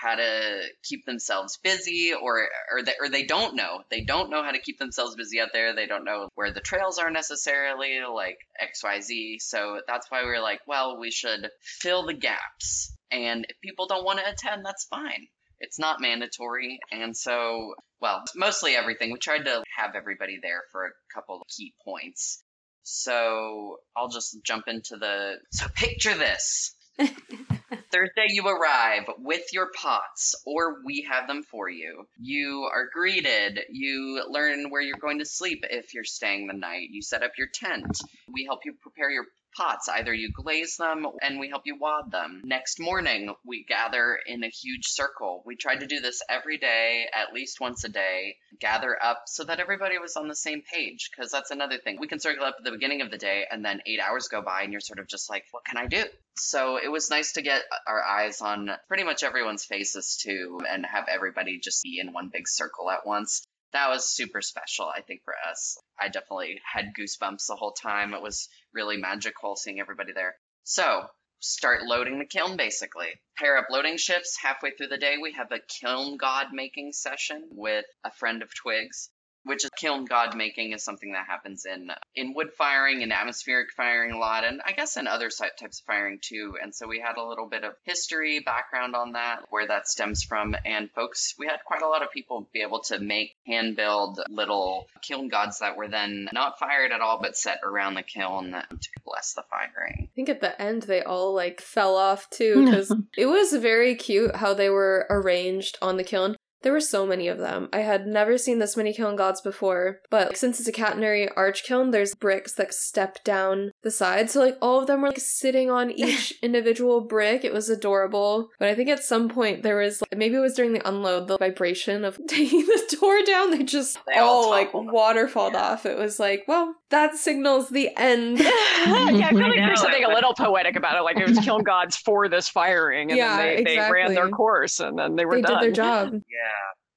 [0.02, 3.82] how to keep themselves busy or or they, or they don't know.
[3.90, 5.74] They don't know how to keep themselves busy out there.
[5.74, 10.42] They don't know where the trails are necessarily like xyz so that's why we are
[10.42, 12.94] like well we should fill the gaps.
[13.10, 15.28] And if people don't want to attend that's fine.
[15.60, 16.80] It's not mandatory.
[16.90, 19.12] And so well mostly everything.
[19.12, 22.42] We tried to have everybody there for a couple of key points.
[22.82, 26.74] So i'll just jump into the so picture this
[27.90, 32.06] Thursday, you arrive with your pots, or we have them for you.
[32.18, 33.60] You are greeted.
[33.70, 36.88] You learn where you're going to sleep if you're staying the night.
[36.90, 38.00] You set up your tent.
[38.32, 39.24] We help you prepare your
[39.56, 39.88] pots.
[39.88, 42.42] Either you glaze them and we help you wad them.
[42.44, 45.42] Next morning, we gather in a huge circle.
[45.46, 49.44] We tried to do this every day, at least once a day, gather up so
[49.44, 51.10] that everybody was on the same page.
[51.10, 51.98] Because that's another thing.
[52.00, 54.42] We can circle up at the beginning of the day and then eight hours go
[54.42, 56.04] by and you're sort of just like, what can I do?
[56.34, 60.86] So it was nice to get our eyes on pretty much everyone's faces too and
[60.86, 65.00] have everybody just be in one big circle at once that was super special, I
[65.00, 65.78] think, for us.
[66.00, 68.14] I definitely had goosebumps the whole time.
[68.14, 70.36] It was really magical seeing everybody there.
[70.64, 71.06] So,
[71.40, 73.08] start loading the kiln basically.
[73.36, 74.38] Pair up loading ships.
[74.40, 78.54] Halfway through the day, we have a kiln god making session with a friend of
[78.54, 79.10] Twig's
[79.44, 83.70] which is kiln god making is something that happens in in wood firing and atmospheric
[83.76, 87.00] firing a lot and i guess in other types of firing too and so we
[87.00, 91.34] had a little bit of history background on that where that stems from and folks
[91.38, 95.28] we had quite a lot of people be able to make hand build little kiln
[95.28, 99.34] gods that were then not fired at all but set around the kiln to bless
[99.34, 100.08] the firing.
[100.10, 103.94] I think at the end they all like fell off too because it was very
[103.94, 107.68] cute how they were arranged on the kiln there were so many of them.
[107.72, 111.64] I had never seen this many kiln gods before, but since it's a catenary arch
[111.64, 114.30] kiln, there's bricks that step down the side.
[114.30, 117.44] So like all of them were like sitting on each individual brick.
[117.44, 118.50] It was adorable.
[118.58, 121.28] But I think at some point there was like, maybe it was during the unload,
[121.28, 125.72] the vibration of taking the door down, they just they all, all like waterfalled yeah.
[125.72, 125.86] off.
[125.86, 128.38] It was like, well, that signals the end.
[128.38, 131.02] yeah, I feel like there's something a little poetic about it.
[131.02, 133.74] Like it was kiln gods for this firing, and yeah, then they, exactly.
[133.74, 135.54] they ran their course, and then they were they done.
[135.54, 136.12] did their job.
[136.12, 136.51] Yeah.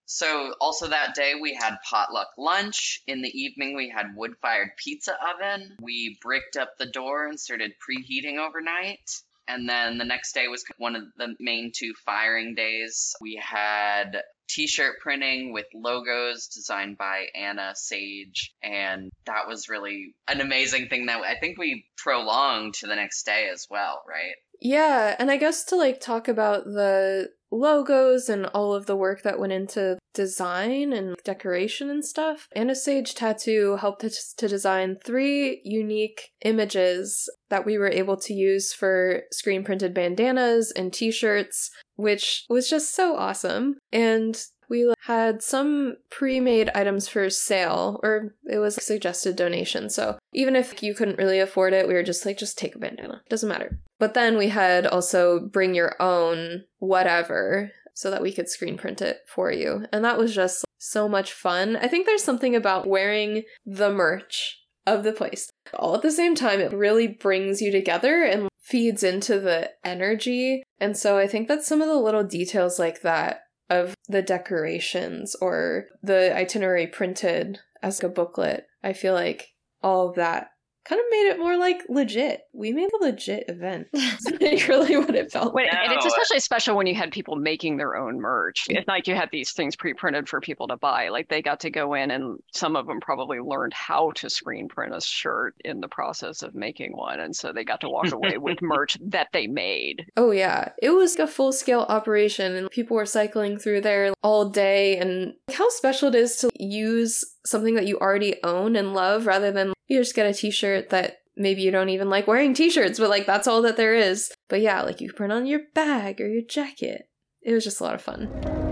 [0.06, 3.02] So also that day we had potluck lunch.
[3.08, 5.78] In the evening we had wood-fired pizza oven.
[5.82, 9.10] We bricked up the door and started preheating overnight.
[9.48, 13.16] And then the next day was one of the main two firing days.
[13.22, 20.42] We had t-shirt printing with logos designed by Anna Sage and that was really an
[20.42, 24.36] amazing thing that I think we prolonged to the next day as well, right?
[24.62, 29.22] Yeah, and I guess to like talk about the logos and all of the work
[29.24, 32.48] that went into design and decoration and stuff.
[32.56, 38.34] Anna Sage Tattoo helped us to design three unique images that we were able to
[38.34, 43.78] use for screen printed bandanas and t shirts, which was just so awesome.
[43.92, 49.90] And we had some pre made items for sale, or it was suggested donation.
[49.90, 52.80] So even if you couldn't really afford it, we were just like, just take a
[52.80, 53.22] bandana.
[53.30, 53.80] Doesn't matter.
[54.00, 59.02] But then we had also bring your own whatever so that we could screen print
[59.02, 59.86] it for you.
[59.92, 61.78] And that was just so much fun.
[61.78, 66.36] I think there's something about wearing the merch of the place all at the same
[66.36, 66.60] time.
[66.60, 70.64] It really brings you together and feeds into the energy.
[70.80, 75.36] And so I think that some of the little details like that of the decorations
[75.40, 78.66] or the itinerary printed as a booklet.
[78.84, 79.50] I feel like
[79.84, 80.50] all of that
[80.86, 82.42] kind of made it more like legit.
[82.54, 83.88] We made a legit event.
[83.94, 85.74] That's really what it felt like.
[85.74, 88.68] And it's especially special when you had people making their own merch.
[88.70, 91.10] It's like you had these things pre-printed for people to buy.
[91.10, 94.68] Like they got to go in and some of them probably learned how to screen
[94.68, 97.20] print a shirt in the process of making one.
[97.20, 100.06] And so they got to walk away with merch that they made.
[100.16, 100.70] Oh yeah.
[100.82, 105.70] It was a full-scale operation and people were cycling through there all day and how
[105.70, 110.00] special it is to use something that you already own and love rather than you
[110.00, 113.48] just get a t-shirt that maybe you don't even like wearing t-shirts, but like that's
[113.48, 114.32] all that there is.
[114.50, 117.10] But yeah, like you put on your bag or your jacket.
[117.42, 118.65] It was just a lot of fun.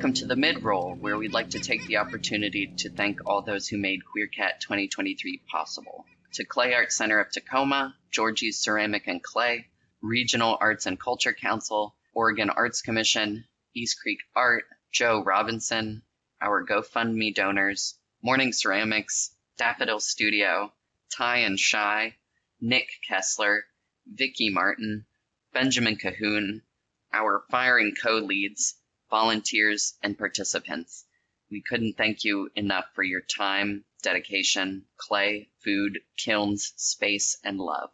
[0.00, 3.42] Welcome to the mid roll, where we'd like to take the opportunity to thank all
[3.42, 6.06] those who made QueerCat 2023 possible.
[6.32, 9.66] To Clay Art Center of Tacoma, Georgie's Ceramic and Clay,
[10.00, 16.00] Regional Arts and Culture Council, Oregon Arts Commission, East Creek Art, Joe Robinson,
[16.40, 20.72] our GoFundMe donors, Morning Ceramics, Daffodill Studio,
[21.14, 22.14] Ty and Chey,
[22.58, 23.60] Nick Kesler,
[24.06, 25.04] Vicki Martin,
[25.52, 26.62] Benjamin Cahoon,
[27.12, 28.79] our firing co-leads,
[29.10, 31.04] volunteers, and participants.
[31.50, 37.90] We couldn't thank you enough for your time, dedication, clay, food, kilns, space, and love.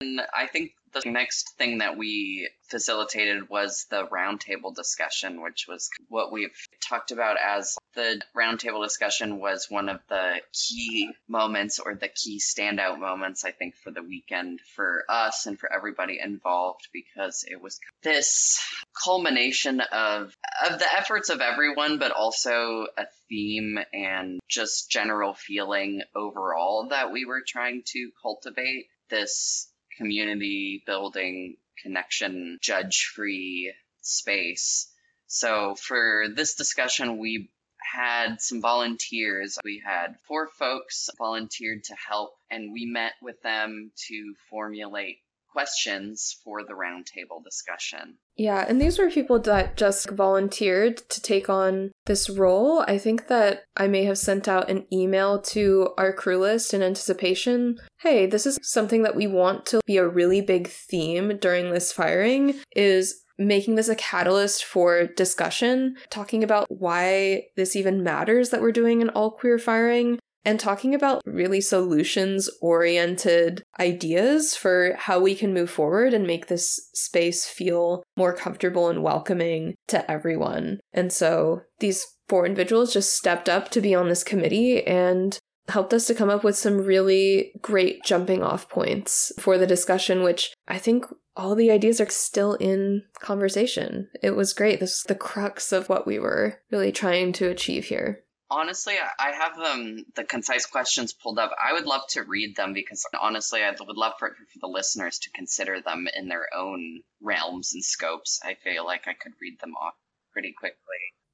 [0.00, 5.90] And I think the next thing that we facilitated was the roundtable discussion, which was
[6.08, 6.56] what we've
[6.88, 12.40] talked about as the roundtable discussion was one of the key moments or the key
[12.40, 17.60] standout moments, I think, for the weekend for us and for everybody involved because it
[17.60, 18.58] was this
[19.04, 20.34] culmination of
[20.66, 27.12] of the efforts of everyone, but also a theme and just general feeling overall that
[27.12, 34.90] we were trying to cultivate this community building connection judge free space.
[35.26, 37.50] So for this discussion we
[37.92, 39.58] had some volunteers.
[39.64, 45.18] We had four folks volunteered to help and we met with them to formulate
[45.52, 48.16] questions for the roundtable discussion.
[48.36, 52.84] Yeah, and these were people that just volunteered to take on this role.
[52.88, 56.82] I think that I may have sent out an email to our crew list in
[56.82, 57.78] anticipation.
[58.00, 61.92] Hey, this is something that we want to be a really big theme during this
[61.92, 68.60] firing is making this a catalyst for discussion, talking about why this even matters that
[68.60, 75.20] we're doing an all queer firing, and talking about really solutions oriented ideas for how
[75.20, 80.80] we can move forward and make this space feel more comfortable and welcoming to everyone.
[80.92, 85.94] And so these four individuals just stepped up to be on this committee and helped
[85.94, 90.52] us to come up with some really great jumping off points for the discussion, which
[90.66, 94.08] I think all the ideas are still in conversation.
[94.22, 94.80] It was great.
[94.80, 98.21] This is the crux of what we were really trying to achieve here
[98.52, 101.52] honestly, I have them the concise questions pulled up.
[101.60, 105.18] I would love to read them because honestly, I would love for, for the listeners
[105.20, 108.40] to consider them in their own realms and scopes.
[108.44, 109.94] I feel like I could read them off
[110.32, 110.76] pretty quickly.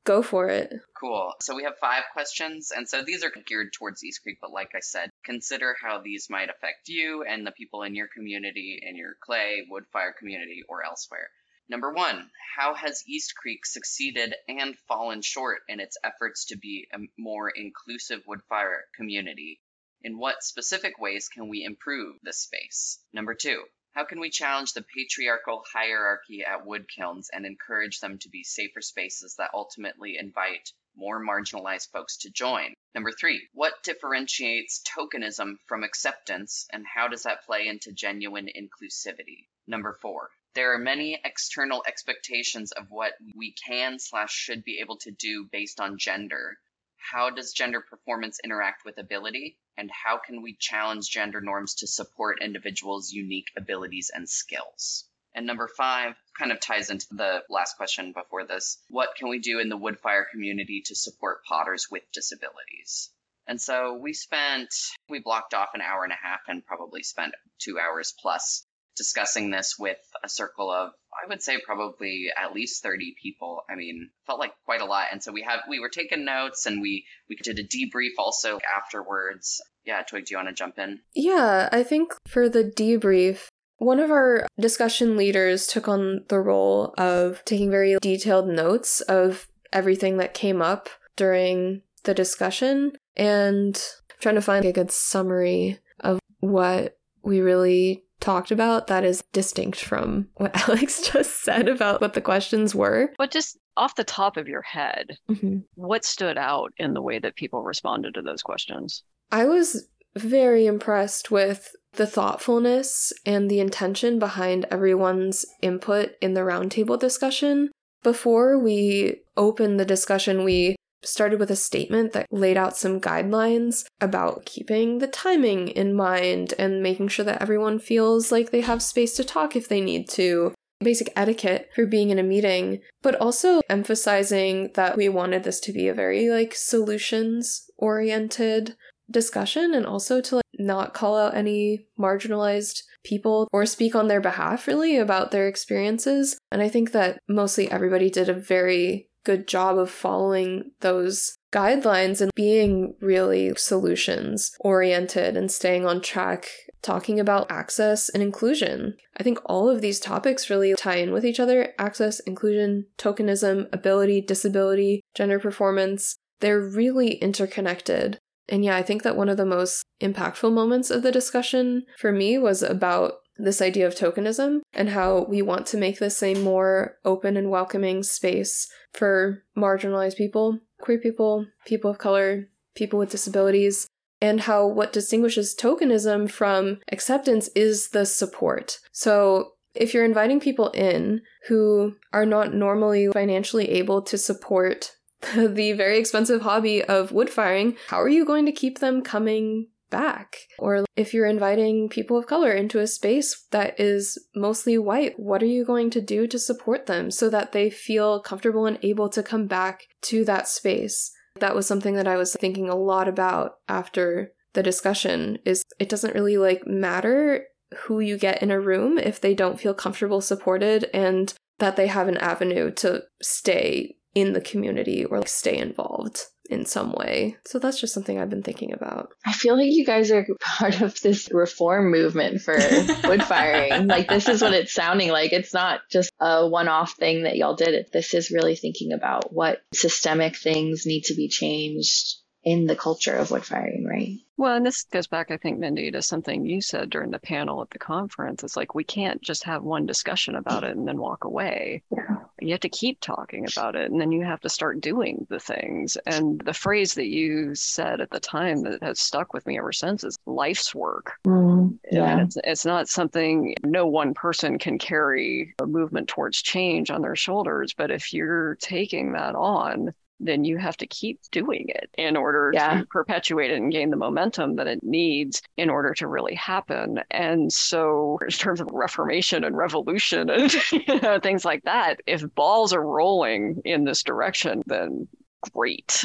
[0.04, 0.72] Go for it.
[0.98, 1.34] Cool.
[1.42, 4.70] So we have five questions, and so these are geared towards East Creek, but like
[4.74, 8.96] I said, consider how these might affect you and the people in your community, in
[8.96, 11.28] your clay, wood fire community, or elsewhere.
[11.70, 16.88] Number one, how has East Creek succeeded and fallen short in its efforts to be
[16.90, 19.60] a more inclusive woodfire community?
[20.00, 23.04] In what specific ways can we improve this space?
[23.12, 28.18] Number two, how can we challenge the patriarchal hierarchy at wood kilns and encourage them
[28.20, 32.72] to be safer spaces that ultimately invite more marginalized folks to join?
[32.94, 39.48] Number three, what differentiates tokenism from acceptance and how does that play into genuine inclusivity?
[39.66, 44.96] Number four, there are many external expectations of what we can slash should be able
[44.96, 46.58] to do based on gender.
[46.96, 49.56] How does gender performance interact with ability?
[49.76, 55.04] And how can we challenge gender norms to support individuals' unique abilities and skills?
[55.32, 58.78] And number five kind of ties into the last question before this.
[58.88, 63.10] What can we do in the woodfire community to support potters with disabilities?
[63.46, 64.74] And so we spent,
[65.08, 68.66] we blocked off an hour and a half and probably spent two hours plus
[68.98, 73.62] discussing this with a circle of I would say probably at least 30 people.
[73.68, 75.06] I mean, felt like quite a lot.
[75.10, 78.58] And so we have we were taking notes and we we did a debrief also
[78.76, 79.60] afterwards.
[79.84, 81.00] Yeah, Twig, do you want to jump in?
[81.14, 83.46] Yeah, I think for the debrief,
[83.78, 89.48] one of our discussion leaders took on the role of taking very detailed notes of
[89.72, 93.82] everything that came up during the discussion and
[94.20, 99.80] trying to find a good summary of what we really talked about that is distinct
[99.80, 103.12] from what Alex just said about what the questions were.
[103.18, 105.58] But just off the top of your head, mm-hmm.
[105.74, 109.04] what stood out in the way that people responded to those questions?
[109.30, 116.40] I was very impressed with the thoughtfulness and the intention behind everyone's input in the
[116.40, 117.70] roundtable discussion.
[118.02, 123.84] Before we opened the discussion, we started with a statement that laid out some guidelines
[124.00, 128.82] about keeping the timing in mind and making sure that everyone feels like they have
[128.82, 130.52] space to talk if they need to.
[130.80, 135.72] Basic etiquette for being in a meeting, but also emphasizing that we wanted this to
[135.72, 138.76] be a very like solutions oriented
[139.10, 144.20] discussion and also to like, not call out any marginalized people or speak on their
[144.20, 146.38] behalf really about their experiences.
[146.50, 152.22] And I think that mostly everybody did a very good job of following those guidelines
[152.22, 156.48] and being really solutions oriented and staying on track
[156.80, 158.96] talking about access and inclusion.
[159.18, 163.66] I think all of these topics really tie in with each other access, inclusion, tokenism,
[163.70, 166.16] ability, disability, gender performance.
[166.40, 168.16] They're really interconnected.
[168.48, 172.12] And yeah, I think that one of the most impactful moments of the discussion for
[172.12, 176.34] me was about this idea of tokenism and how we want to make this a
[176.34, 178.68] more open and welcoming space
[178.98, 183.86] for marginalized people, queer people, people of color, people with disabilities,
[184.20, 188.80] and how what distinguishes tokenism from acceptance is the support.
[188.90, 194.92] So if you're inviting people in who are not normally financially able to support
[195.36, 199.68] the very expensive hobby of wood firing, how are you going to keep them coming
[199.90, 200.36] back.
[200.58, 205.42] Or if you're inviting people of color into a space that is mostly white, what
[205.42, 209.08] are you going to do to support them so that they feel comfortable and able
[209.10, 211.12] to come back to that space?
[211.40, 215.88] That was something that I was thinking a lot about after the discussion is it
[215.88, 217.44] doesn't really like matter
[217.82, 221.86] who you get in a room if they don't feel comfortable supported and that they
[221.86, 227.36] have an avenue to stay in the community or like stay involved in some way.
[227.44, 229.10] So that's just something I've been thinking about.
[229.26, 232.54] I feel like you guys are part of this reform movement for
[233.04, 233.86] wood firing.
[233.86, 235.32] like this is what it's sounding like.
[235.32, 237.74] It's not just a one-off thing that y'all did.
[237.74, 242.76] It this is really thinking about what systemic things need to be changed in the
[242.76, 244.16] culture of wood firing, right?
[244.38, 247.60] Well, and this goes back, I think, Mindi, to something you said during the panel
[247.60, 248.44] at the conference.
[248.44, 251.82] It's like we can't just have one discussion about it and then walk away.
[251.90, 252.17] Yeah.
[252.48, 255.38] You have to keep talking about it, and then you have to start doing the
[255.38, 255.98] things.
[256.06, 259.70] And the phrase that you said at the time that has stuck with me ever
[259.70, 261.12] since is life's work.
[261.26, 262.22] Mm, yeah.
[262.22, 267.16] It's, it's not something no one person can carry a movement towards change on their
[267.16, 267.74] shoulders.
[267.76, 272.50] But if you're taking that on, then you have to keep doing it in order
[272.54, 272.78] yeah.
[272.78, 277.00] to perpetuate it and gain the momentum that it needs in order to really happen.
[277.10, 282.22] And so, in terms of reformation and revolution and you know, things like that, if
[282.34, 285.08] balls are rolling in this direction, then
[285.52, 286.04] great.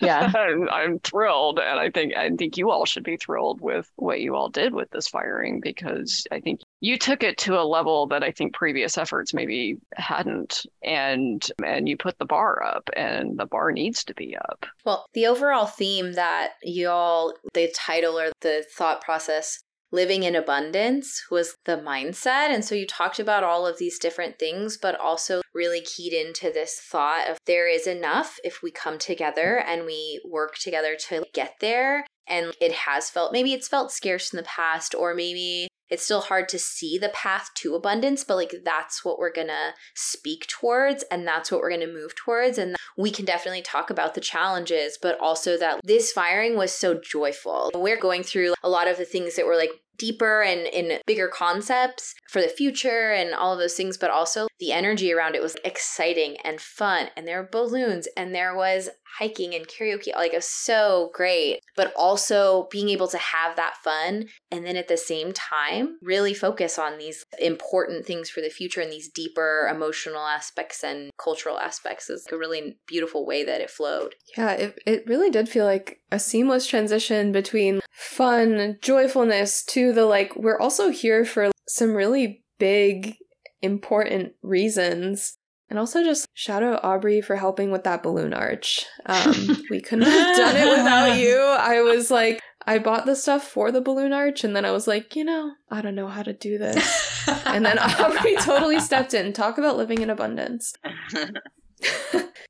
[0.00, 0.32] Yeah.
[0.36, 1.58] I'm, I'm, thrilled.
[1.58, 4.74] And I think I think you all should be thrilled with what you all did
[4.74, 8.54] with this firing because I think you took it to a level that I think
[8.54, 10.66] previous efforts maybe hadn't.
[10.82, 14.66] And and you put the bar up and the bar needs to be up.
[14.84, 19.60] Well, the overall theme that y'all the title or the thought process
[19.92, 22.50] living in abundance was the mindset.
[22.50, 26.52] And so you talked about all of these different things, but also really keyed into
[26.52, 31.24] this thought of there is enough if we come together and we work together to
[31.32, 32.06] get there.
[32.28, 36.22] And it has felt, maybe it's felt scarce in the past, or maybe it's still
[36.22, 41.04] hard to see the path to abundance, but like that's what we're gonna speak towards
[41.10, 42.58] and that's what we're gonna move towards.
[42.58, 46.94] And we can definitely talk about the challenges, but also that this firing was so
[46.94, 47.70] joyful.
[47.74, 51.28] We're going through a lot of the things that were like deeper and in bigger
[51.28, 55.42] concepts for the future and all of those things, but also the energy around it
[55.42, 57.08] was exciting and fun.
[57.16, 58.88] And there were balloons and there was
[59.18, 60.14] hiking and karaoke.
[60.14, 61.60] Like it was so great.
[61.76, 66.34] But also being able to have that fun and then at the same time really
[66.34, 71.58] focus on these important things for the future and these deeper emotional aspects and cultural
[71.58, 74.14] aspects is a really beautiful way that it flowed.
[74.36, 80.04] Yeah, it, it really did feel like a seamless transition between fun, joyfulness to the
[80.04, 83.16] like, we're also here for some really big,
[83.62, 85.38] important reasons.
[85.68, 88.86] And also just shout out Aubrey for helping with that balloon arch.
[89.08, 91.38] Um, we couldn't have done it without you.
[91.38, 94.88] I was like, I bought the stuff for the balloon arch, and then I was
[94.88, 97.28] like, you know, I don't know how to do this.
[97.46, 99.32] and then Aubrey totally stepped in.
[99.32, 100.72] Talk about living in abundance.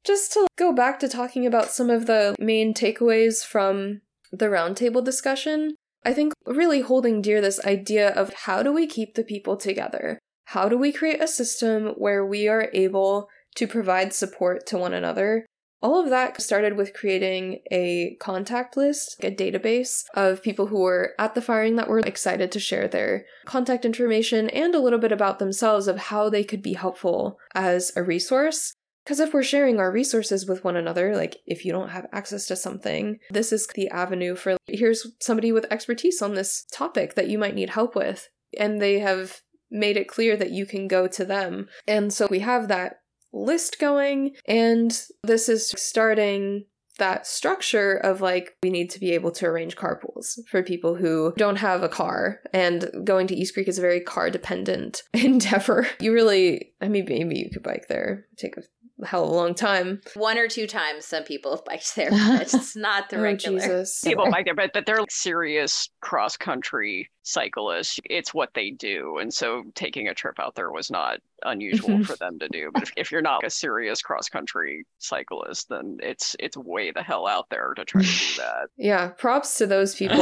[0.02, 4.00] just to go back to talking about some of the main takeaways from
[4.32, 9.14] the roundtable discussion, I think really holding dear this idea of how do we keep
[9.14, 10.18] the people together?
[10.46, 14.94] How do we create a system where we are able to provide support to one
[14.94, 15.46] another
[15.82, 21.12] All of that started with creating a contact list, a database of people who were
[21.18, 25.12] at the firing that were excited to share their contact information and a little bit
[25.12, 28.72] about themselves of how they could be helpful as a resource.
[29.04, 32.46] Because if we're sharing our resources with one another, like if you don't have access
[32.46, 37.28] to something, this is the avenue for here's somebody with expertise on this topic that
[37.28, 38.28] you might need help with.
[38.58, 41.68] And they have made it clear that you can go to them.
[41.86, 43.00] And so we have that
[43.32, 46.64] list going, and this is starting
[46.98, 51.32] that structure of like we need to be able to arrange carpools for people who
[51.36, 55.86] don't have a car and going to East Creek is a very car dependent endeavor.
[56.00, 58.26] You really I mean maybe you could bike there.
[58.36, 58.62] Take a
[59.04, 60.00] hell of a long time.
[60.14, 63.58] One or two times some people have biked there, but it's not the Oh, regular.
[63.58, 64.00] Jesus.
[64.02, 68.00] People bike there, but, but they're serious cross country cyclists.
[68.04, 69.18] It's what they do.
[69.18, 72.02] And so taking a trip out there was not unusual mm-hmm.
[72.02, 72.70] for them to do.
[72.72, 77.02] But if, if you're not a serious cross country cyclist, then it's it's way the
[77.02, 78.68] hell out there to try to do that.
[78.76, 80.16] Yeah, props to those people.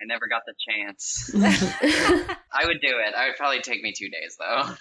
[0.00, 1.30] I never got the chance.
[1.34, 3.14] I would do it.
[3.16, 4.74] I would probably take me two days though.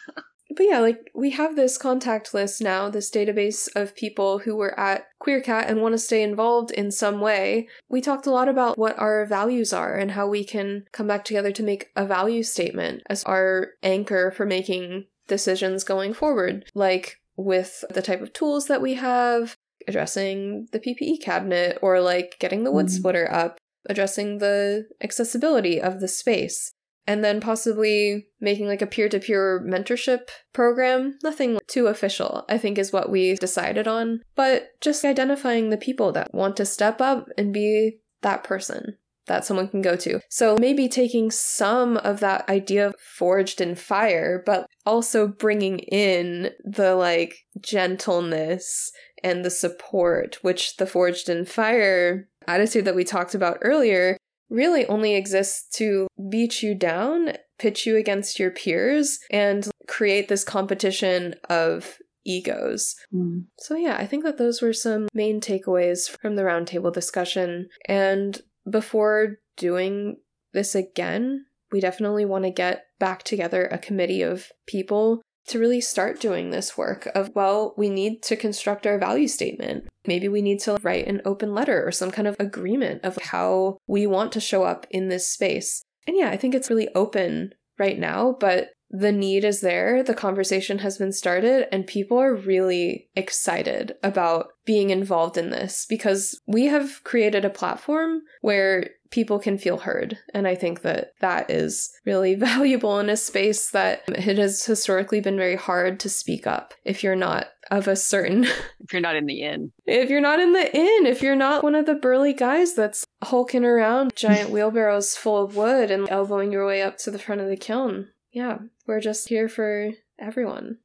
[0.57, 4.77] But yeah, like we have this contact list now, this database of people who were
[4.77, 7.67] at QueerCat and want to stay involved in some way.
[7.89, 11.23] We talked a lot about what our values are and how we can come back
[11.23, 17.17] together to make a value statement as our anchor for making decisions going forward, like
[17.35, 19.55] with the type of tools that we have,
[19.87, 22.97] addressing the PPE cabinet, or like getting the wood Mhm.
[22.97, 26.73] splitter up, addressing the accessibility of the space
[27.07, 31.17] and then possibly making like a peer-to-peer mentorship program.
[31.23, 36.11] Nothing too official i think is what we decided on but just identifying the people
[36.11, 38.97] that want to step up and be that person
[39.27, 40.21] that someone can go to.
[40.29, 46.51] So maybe taking some of that idea of forged in fire but also bringing in
[46.63, 48.91] the like gentleness
[49.23, 54.17] and the support which the forged in fire attitude that we talked about earlier
[54.49, 60.43] really only exists to beat you down, pitch you against your peers, and create this
[60.43, 62.95] competition of egos.
[63.13, 63.45] Mm.
[63.59, 67.69] So, yeah, I think that those were some main takeaways from the roundtable discussion.
[67.87, 68.39] And
[68.69, 70.17] before doing
[70.53, 75.81] this again, we definitely want to get back together a committee of people to really
[75.81, 79.85] start doing this work of well we need to construct our value statement.
[80.05, 83.77] Maybe we need to write an open letter or some kind of agreement of how
[83.87, 85.81] we want to show up in this space.
[86.07, 90.01] And yeah i think it's really open right now but the need is there.
[90.01, 95.85] The conversation has been started and people are really excited about being involved in this
[95.89, 100.17] because we have created a platform where people can feel heard.
[100.33, 105.21] And I think that that is really valuable in a space that it has historically
[105.21, 108.45] been very hard to speak up if you're not of a certain,
[108.79, 109.71] If you're not in the inn.
[109.85, 113.05] if you're not in the inn, if you're not one of the burly guys that's
[113.23, 117.41] hulking around giant wheelbarrows full of wood and elbowing your way up to the front
[117.41, 118.07] of the kiln.
[118.31, 119.89] Yeah, we're just here for
[120.19, 120.77] everyone.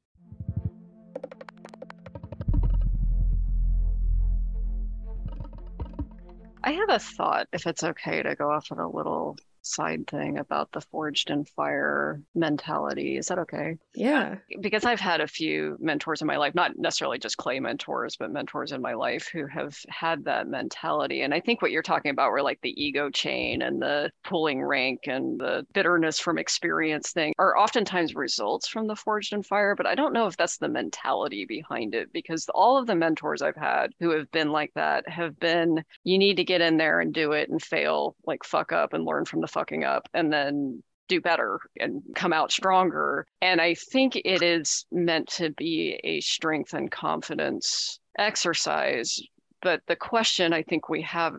[6.64, 10.38] I have a thought, if it's okay to go off on a little side thing
[10.38, 13.16] about the forged in fire mentality.
[13.16, 13.78] Is that okay?
[13.94, 14.36] Yeah.
[14.60, 18.30] Because I've had a few mentors in my life, not necessarily just clay mentors, but
[18.30, 21.22] mentors in my life who have had that mentality.
[21.22, 24.62] And I think what you're talking about were like the ego chain and the pulling
[24.62, 29.74] rank and the bitterness from experience thing are oftentimes results from the forged in fire.
[29.74, 33.42] But I don't know if that's the mentality behind it because all of the mentors
[33.42, 37.00] I've had who have been like that have been you need to get in there
[37.00, 40.32] and do it and fail, like fuck up and learn from the fucking up and
[40.32, 43.26] then do better and come out stronger.
[43.40, 49.20] And I think it is meant to be a strength and confidence exercise.
[49.61, 51.34] But the question I think we have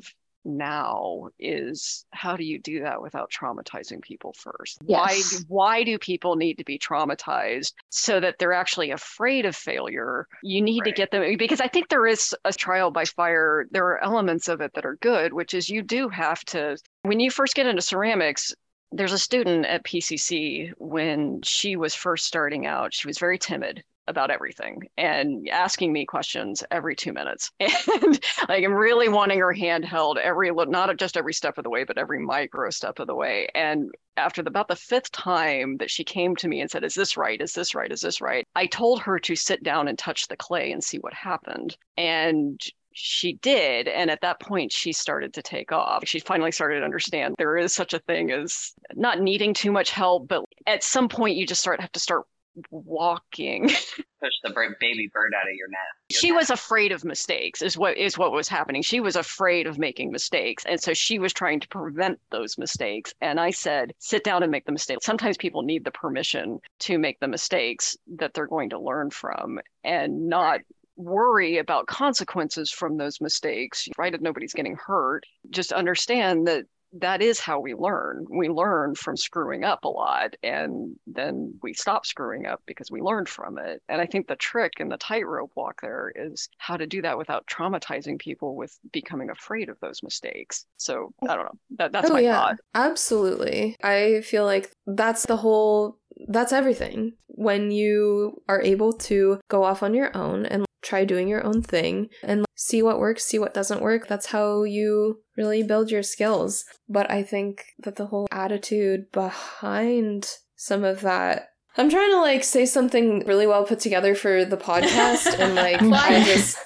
[0.46, 4.78] now is how do you do that without traumatizing people first?
[4.86, 5.46] Why Yes.
[5.48, 10.28] why do people need to be traumatized so that they're actually afraid of failure?
[10.42, 13.66] You need to get them because i think there is a trial by fire.
[13.72, 17.20] There are elements of it that are good which is you do have to when
[17.20, 18.54] you first get into ceramics
[18.96, 22.94] there's a student at PCC when she was first starting out.
[22.94, 27.52] She was very timid about everything and asking me questions every two minutes.
[28.04, 31.70] And like I'm really wanting her hand held every not just every step of the
[31.70, 33.48] way but every micro step of the way.
[33.56, 36.94] And after the, about the fifth time that she came to me and said is
[36.94, 37.42] this right?
[37.42, 37.92] Is this right?
[37.92, 38.46] Is this right?
[38.56, 41.78] I told her to sit down and touch the clay and see what happened.
[41.98, 42.60] And
[42.94, 43.88] she did.
[43.88, 46.04] And at that point she started to take off.
[46.06, 49.92] She finally started to understand there is such a thing as not needing too much
[49.92, 52.26] help but at some point you just start have to start
[52.70, 53.68] walking.
[54.22, 55.82] Push the baby bird out of your nest.
[56.10, 58.82] Your she was afraid of mistakes is what is what was happening.
[58.82, 60.64] She was afraid of making mistakes.
[60.66, 63.14] And so she was trying to prevent those mistakes.
[63.22, 65.00] And i said sit down and make the mistake.
[65.02, 69.60] Sometimes people need the permission to make the mistakes that they're going to learn from
[69.84, 70.62] and not
[70.96, 74.14] worry about consequences from those mistakes right?
[74.14, 76.66] If nobody's getting hurt just understand that
[77.00, 78.26] that is how we learn.
[78.30, 83.02] We learn from screwing up a lot and then we stop screwing up because we
[83.02, 83.82] learned from it.
[83.90, 87.18] And I think the trick in the tightrope walk there is how to do that
[87.18, 90.66] without traumatizing people with becoming afraid of those mistakes.
[90.78, 91.60] So oh, I don't know.
[91.78, 92.56] That, that's oh, my yeah, thought.
[92.76, 93.76] Absolutely.
[93.84, 97.14] I feel like that's the whole, that's everything.
[97.28, 101.62] When you are able to go off on your own and try doing your own
[101.62, 106.04] thing and see what works, see what doesn't work, that's how you really build your
[106.04, 106.66] skills.
[106.88, 112.44] But I think that the whole attitude behind some of that I'm trying to like
[112.44, 116.60] say something really well put together for the podcast and like I just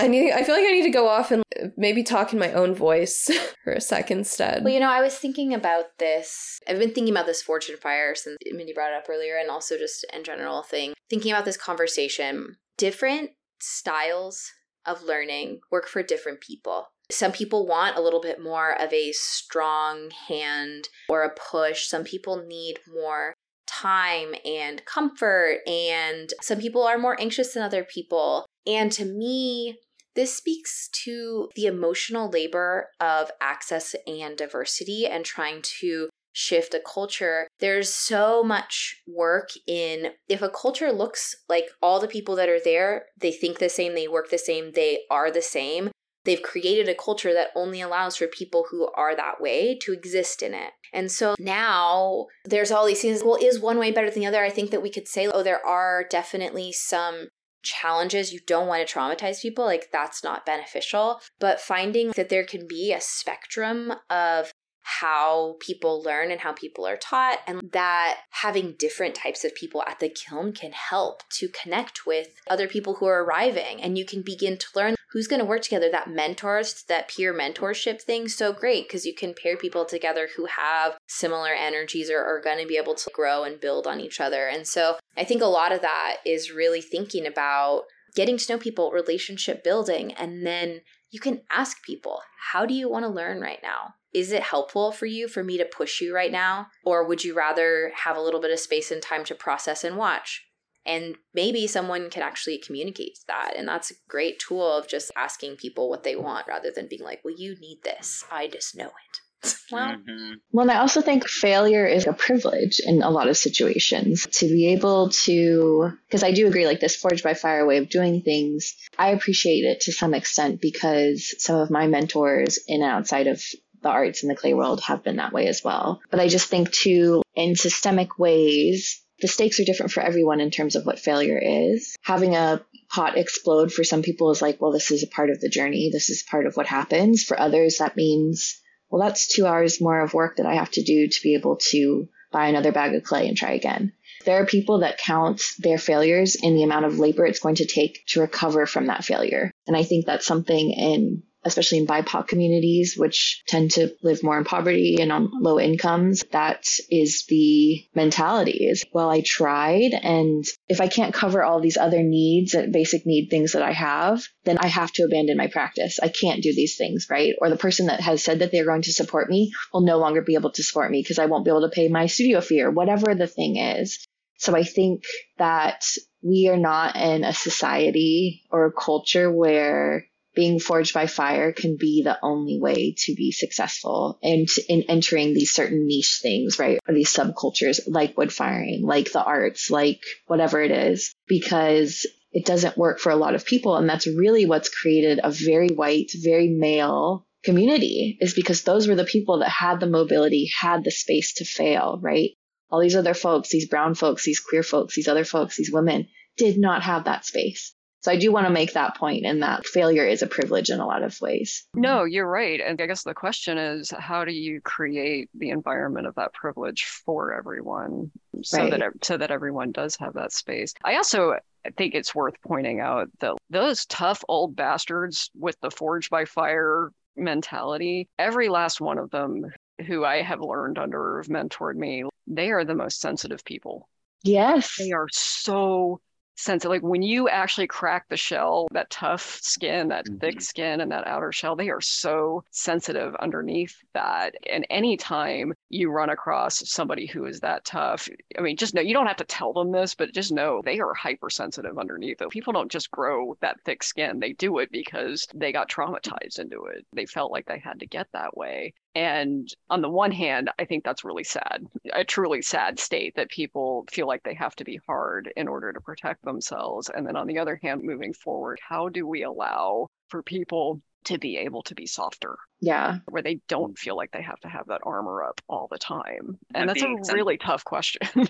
[0.00, 1.42] I need I feel like I need to go off and
[1.76, 3.30] maybe talk in my own voice
[3.64, 4.62] for a sec instead.
[4.62, 6.60] Well, you know, I was thinking about this.
[6.68, 9.78] I've been thinking about this fortune fire since Mindi brought it up earlier, and also
[9.78, 10.92] just in general thing.
[11.08, 13.30] Thinking about this conversation, different
[13.60, 14.52] styles
[14.86, 16.88] of learning work for different people.
[17.10, 21.86] Some people want a little bit more of a strong hand or a push.
[21.86, 23.34] Some people need more
[23.66, 28.46] time and comfort, and some people are more anxious than other people.
[28.66, 29.78] And to me,
[30.14, 36.80] this speaks to the emotional labor of access and diversity and trying to shift a
[36.80, 37.48] culture.
[37.60, 42.60] There's so much work in if a culture looks like all the people that are
[42.62, 45.90] there, they think the same, they work the same, they are the same.
[46.26, 50.42] They've created a culture that only allows for people who are that way to exist
[50.42, 50.72] in it.
[50.92, 53.22] And so now there's all these things.
[53.24, 54.44] Well, is one way better than the other?
[54.44, 57.28] I think that we could say, oh, there are definitely some
[57.62, 58.32] challenges.
[58.32, 59.64] You don't want to traumatize people.
[59.64, 61.20] Like, that's not beneficial.
[61.38, 64.50] But finding that there can be a spectrum of
[64.88, 69.82] how people learn and how people are taught, and that having different types of people
[69.82, 73.82] at the kiln can help to connect with other people who are arriving.
[73.82, 75.90] And you can begin to learn who's going to work together.
[75.90, 80.46] That mentors, that peer mentorship thing, so great because you can pair people together who
[80.46, 84.20] have similar energies or are going to be able to grow and build on each
[84.20, 84.46] other.
[84.46, 87.82] And so I think a lot of that is really thinking about
[88.14, 92.20] getting to know people, relationship building, and then you can ask people,
[92.52, 93.95] how do you want to learn right now?
[94.12, 96.68] Is it helpful for you for me to push you right now?
[96.84, 99.96] Or would you rather have a little bit of space and time to process and
[99.96, 100.42] watch?
[100.86, 103.54] And maybe someone can actually communicate that.
[103.56, 107.02] And that's a great tool of just asking people what they want rather than being
[107.02, 108.24] like, well, you need this.
[108.30, 109.20] I just know it.
[109.70, 110.34] Well, Mhm.
[110.52, 114.46] Well, and I also think failure is a privilege in a lot of situations to
[114.46, 118.22] be able to, because I do agree, like this forged by fire way of doing
[118.22, 123.26] things, I appreciate it to some extent because some of my mentors in and outside
[123.26, 123.42] of
[123.82, 126.00] the arts and the clay world have been that way as well.
[126.10, 130.50] But I just think too, in systemic ways, the stakes are different for everyone in
[130.50, 131.96] terms of what failure is.
[132.02, 135.40] Having a pot explode for some people is like, well, this is a part of
[135.40, 135.90] the journey.
[135.90, 137.22] This is part of what happens.
[137.22, 138.60] For others, that means
[138.90, 141.56] well, that's two hours more of work that I have to do to be able
[141.70, 143.92] to buy another bag of clay and try again.
[144.24, 147.66] There are people that count their failures in the amount of labor it's going to
[147.66, 149.50] take to recover from that failure.
[149.66, 154.36] And I think that's something in especially in BIPOC communities, which tend to live more
[154.36, 159.92] in poverty and on low incomes, that is the mentality is, well, I tried.
[159.92, 163.72] And if I can't cover all these other needs and basic need things that I
[163.72, 165.98] have, then I have to abandon my practice.
[166.02, 167.34] I can't do these things, right?
[167.40, 170.22] Or the person that has said that they're going to support me will no longer
[170.22, 172.62] be able to support me because I won't be able to pay my studio fee
[172.62, 174.06] or whatever the thing is.
[174.38, 175.04] So I think
[175.38, 175.82] that
[176.22, 180.06] we are not in a society or a culture where
[180.36, 185.34] being forged by fire can be the only way to be successful and in entering
[185.34, 186.78] these certain niche things, right?
[186.86, 192.44] Or these subcultures like wood firing, like the arts, like whatever it is, because it
[192.44, 193.76] doesn't work for a lot of people.
[193.76, 198.94] And that's really what's created a very white, very male community is because those were
[198.94, 202.32] the people that had the mobility, had the space to fail, right?
[202.68, 206.08] All these other folks, these brown folks, these queer folks, these other folks, these women
[206.36, 207.72] did not have that space.
[208.06, 210.78] So I do want to make that point and that failure is a privilege in
[210.78, 211.66] a lot of ways.
[211.74, 212.60] No, you're right.
[212.60, 216.84] And I guess the question is how do you create the environment of that privilege
[216.84, 218.12] for everyone
[218.44, 218.70] so Right.
[218.70, 220.72] that so that everyone does have that space.
[220.84, 221.32] I also
[221.64, 226.26] I think it's worth pointing out that those tough old bastards with the forged by
[226.26, 229.46] fire mentality, every last one of them
[229.88, 233.88] who I have learned under have mentored me, they are the most sensitive people
[234.22, 234.76] Yes.
[234.78, 236.00] They are so
[236.36, 236.70] sensitive.
[236.70, 240.18] Like when you actually crack the shell, that tough skin, that mm-hmm.
[240.18, 244.34] thick skin, and that outer shell, they are so sensitive underneath that.
[244.50, 248.08] And anytime you run across somebody who is that tough,
[248.38, 250.78] I mean, just know you don't have to tell them this, but just know they
[250.78, 252.30] are hypersensitive underneath it.
[252.30, 256.64] People don't just grow that thick skin, they do it because they got traumatized into
[256.66, 256.86] it.
[256.92, 258.74] They felt like they had to get that way.
[258.94, 263.28] And on the one hand, I think that's really sad, a truly sad state that
[263.28, 266.90] people feel like they have to be hard in order to protect themselves.
[266.94, 271.18] And then on the other hand, moving forward, how do we allow for people to
[271.18, 272.36] be able to be softer?
[272.60, 272.98] Yeah.
[273.08, 276.38] Where they don't feel like they have to have that armor up all the time.
[276.54, 278.02] And that's a really tough question.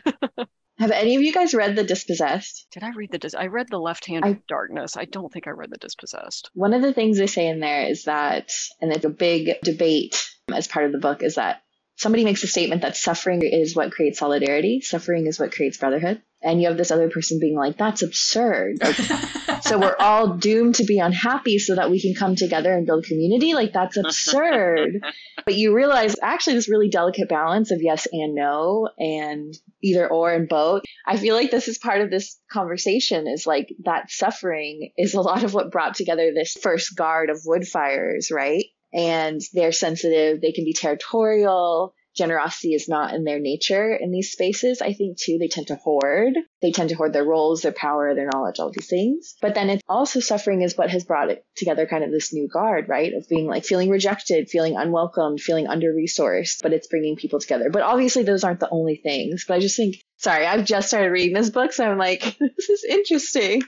[0.79, 2.67] Have any of you guys read The Dispossessed?
[2.71, 4.95] Did I read the Dis- I read The Left Hand I, of Darkness.
[4.95, 6.51] I don't think I read The Dispossessed.
[6.53, 8.53] One of the things they say in there is that,
[8.83, 11.63] and it's a big debate as part of the book, is that
[11.97, 16.21] somebody makes a statement that suffering is what creates solidarity, suffering is what creates brotherhood.
[16.47, 18.79] And you have this other person being like, that's absurd.
[18.87, 22.87] Like, so we're all doomed to be unhappy so that we can come together and
[22.87, 23.55] build community.
[23.55, 25.01] Like, that's absurd.
[25.45, 30.33] but you realize actually this really delicate balance of yes and no and either or
[30.33, 30.83] and both.
[31.07, 35.21] I feel like this is part of this conversation is like that suffering is a
[35.21, 38.67] lot of what brought together this first guard of woodfires, right?
[38.97, 40.41] and they're sensitive.
[40.41, 41.95] They can be territorial.
[42.17, 44.81] Generosity is not in their nature in these spaces.
[44.81, 46.35] I think too, they tend to hoard.
[46.63, 49.35] They tend to hoard their roles, their power, their knowledge, all these things.
[49.41, 52.49] But then it's also suffering is what has brought it together kind of this new
[52.49, 53.13] guard, right?
[53.13, 57.71] Of being like feeling rejected, feeling unwelcomed, feeling under resourced, but it's bringing people together.
[57.71, 59.45] But obviously those aren't the only things.
[59.47, 61.73] But I just think, sorry, I've just started reading this book.
[61.73, 63.63] So I'm like, this is interesting.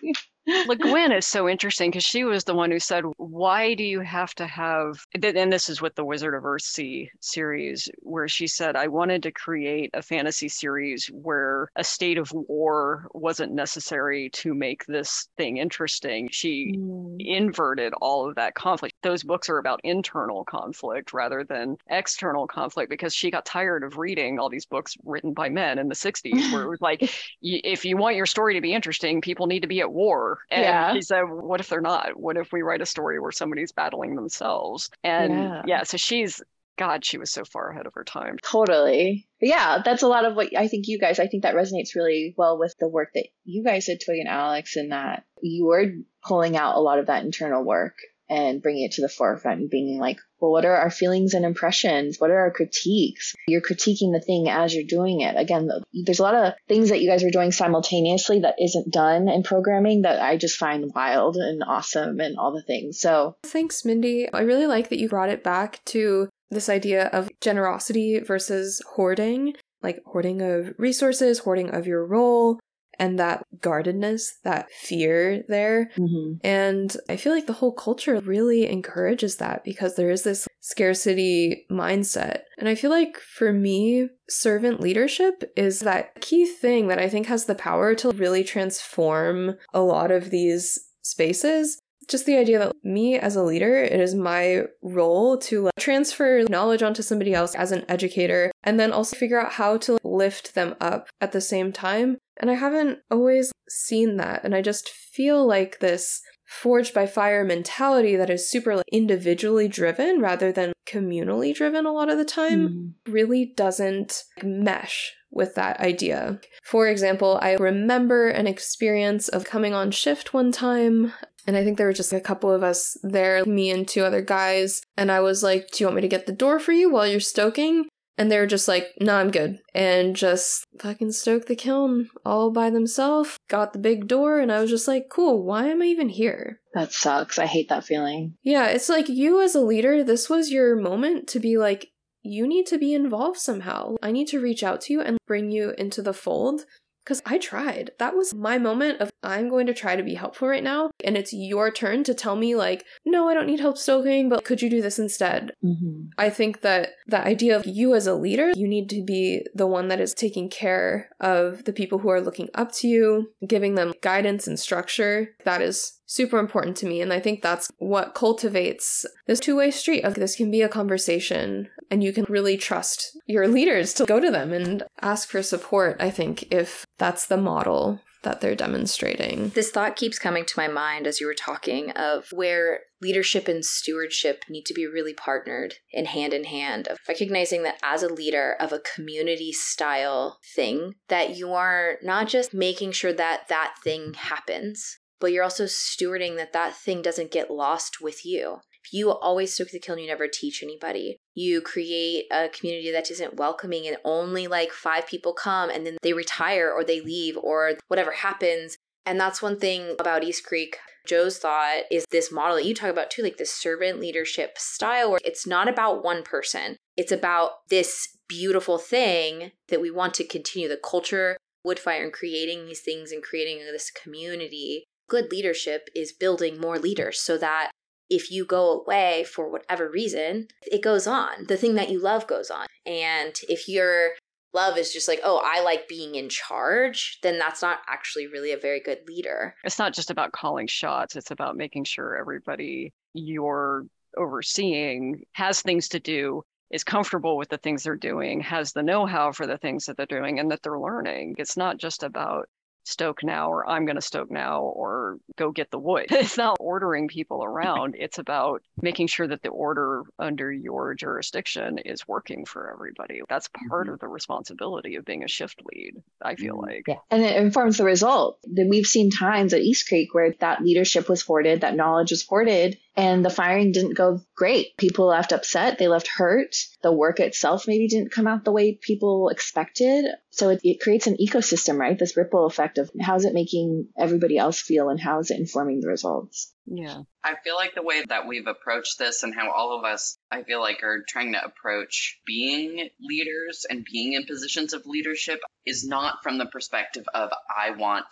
[0.66, 4.00] Le Guin is so interesting because she was the one who said, Why do you
[4.00, 8.74] have to have, and this is with the Wizard of Earthsea series, where she said,
[8.74, 14.54] I wanted to create a fantasy series where a state of war wasn't necessary to
[14.54, 16.28] make this thing interesting.
[16.30, 17.16] She mm.
[17.18, 18.94] inverted all of that conflict.
[19.02, 23.98] Those books are about internal conflict rather than external conflict because she got tired of
[23.98, 27.02] reading all these books written by men in the 60s, where it was like,
[27.42, 30.62] if you want your story to be interesting, people need to be at war and
[30.62, 30.94] yeah.
[30.94, 32.18] she said, What if they're not?
[32.18, 34.90] What if we write a story where somebody's battling themselves?
[35.04, 36.42] And yeah, yeah so she's
[36.78, 38.36] God, she was so far ahead of her time.
[38.42, 39.28] Totally.
[39.40, 41.96] But yeah, that's a lot of what I think you guys, I think that resonates
[41.96, 45.66] really well with the work that you guys did, Twig and Alex, in that you
[45.66, 45.86] were
[46.24, 47.94] pulling out a lot of that internal work
[48.28, 51.44] and bringing it to the forefront and being like, well, what are our feelings and
[51.44, 52.18] impressions?
[52.18, 53.34] What are our critiques?
[53.48, 55.36] You're critiquing the thing as you're doing it.
[55.36, 55.68] Again,
[56.04, 59.42] there's a lot of things that you guys are doing simultaneously that isn't done in
[59.42, 63.00] programming that I just find wild and awesome and all the things.
[63.00, 64.32] So thanks, Mindi.
[64.32, 69.54] I really like that you brought it back to this idea of generosity versus hoarding,
[69.82, 72.58] like hoarding of resources, hoarding of your role,
[72.98, 75.90] and that guardedness, that fear there.
[75.98, 76.46] Mm-hmm.
[76.46, 81.66] And I feel like the whole culture really encourages that because there is this scarcity
[81.70, 82.40] mindset.
[82.58, 87.26] And I feel like for me, servant leadership is that key thing that I think
[87.26, 91.78] has the power to really transform a lot of these spaces
[92.08, 96.42] just the idea that me as a leader, it is my role to like, transfer
[96.48, 100.54] knowledge onto somebody else as an educator and then also figure out how to lift
[100.54, 102.16] them up at the same time.
[102.40, 104.44] And I haven't always seen that.
[104.44, 109.68] And I just feel like this forged by fire mentality that is super like, individually
[109.68, 113.12] driven rather than communally driven a lot of the time mm.
[113.12, 116.40] really doesn't mesh with that idea.
[116.64, 121.12] For example, I remember an experience of coming on shift one time
[121.46, 124.20] and I think there were just a couple of us there, me and two other
[124.20, 124.82] guys.
[124.98, 127.06] And I was like, Do you want me to get the door for you while
[127.06, 127.86] you're stoking?
[128.18, 129.60] And they're just like, No, nah, I'm good.
[129.74, 133.36] And just fucking stoke the kiln all by themselves.
[133.48, 134.40] Got the big door.
[134.40, 136.60] And I was just like, Cool, why am I even here?
[136.74, 137.38] That sucks.
[137.38, 138.34] I hate that feeling.
[138.42, 141.88] Yeah, it's like you as a leader, this was your moment to be like,
[142.22, 143.94] you need to be involved somehow.
[144.02, 146.62] I need to reach out to you and bring you into the fold
[147.08, 147.92] because I tried.
[147.98, 150.90] That was my moment of I'm going to try to be helpful right now.
[151.02, 154.44] And it's your turn to tell me, like, no, I don't need help stoking, but
[154.44, 155.52] could you do this instead?
[155.64, 156.08] Mm-hmm.
[156.18, 159.66] I think that the idea of you as a leader, you need to be the
[159.66, 163.74] one that is taking care of the people who are looking up to you, giving
[163.74, 165.30] them guidance and structure.
[165.46, 167.00] That is super important to me.
[167.00, 170.68] And I think that's what cultivates this two way street of this can be a
[170.68, 175.42] conversation and you can really trust your leaders to go to them and ask for
[175.42, 175.96] support.
[176.00, 179.50] I think if that's the model that they're demonstrating.
[179.50, 183.64] This thought keeps coming to my mind as you were talking of where leadership and
[183.64, 188.12] stewardship need to be really partnered in hand in hand of recognizing that as a
[188.12, 193.74] leader of a community style thing that you are not just making sure that that
[193.84, 198.92] thing happens but you're also stewarding that that thing doesn't get lost with you if
[198.92, 203.10] you always stoke the kill and you never teach anybody you create a community that
[203.10, 207.36] isn't welcoming and only like five people come and then they retire or they leave
[207.36, 208.76] or whatever happens
[209.08, 210.76] and that's one thing about East Creek.
[211.06, 215.10] Joe's thought is this model that you talk about too, like this servant leadership style,
[215.10, 216.76] where it's not about one person.
[216.94, 222.66] It's about this beautiful thing that we want to continue the culture, Woodfire, and creating
[222.66, 224.84] these things and creating this community.
[225.08, 227.70] Good leadership is building more leaders so that
[228.10, 231.46] if you go away for whatever reason, it goes on.
[231.46, 232.66] The thing that you love goes on.
[232.86, 234.12] And if you're
[234.54, 238.52] love is just like, oh, I like being in charge, then that's not actually really
[238.52, 239.54] a very good leader.
[239.64, 243.84] It's not just about calling shots, it's about making sure everybody you're
[244.16, 249.06] overseeing has things to do, is comfortable with the things they're doing, has the know
[249.06, 251.34] how for the things that they're doing, and that they're learning.
[251.38, 252.48] It's not just about
[252.88, 256.06] stoke now or I'm going to stoke now or go get the wood.
[256.28, 257.96] It's not ordering people around.
[258.08, 263.20] It's about making sure that the order under your jurisdiction is working for everybody.
[263.28, 263.94] That's part mm-hmm.
[263.94, 266.66] of the responsibility of being a shift lead, I feel mm-hmm.
[266.66, 266.84] like.
[266.86, 266.96] Yeah.
[267.10, 268.38] And it informs the result.
[268.44, 272.24] Then we've seen times at East Creek where that leadership was hoarded, that knowledge was
[272.26, 274.76] hoarded, and the firing didn't go great.
[274.76, 276.56] People left upset, they left hurt.
[276.82, 280.04] The work itself maybe didn't come out the way people expected.
[280.30, 281.96] So it, it creates an ecosystem, right?
[281.96, 285.80] This ripple effect of how's it making everybody else feel and how is it informing
[285.80, 286.52] the results?
[286.66, 287.02] Yeah.
[287.22, 290.42] I feel like the way that we've approached this and how all of us, I
[290.42, 295.86] feel like, are trying to approach being leaders and being in positions of leadership is
[295.86, 298.06] not from the perspective of, I want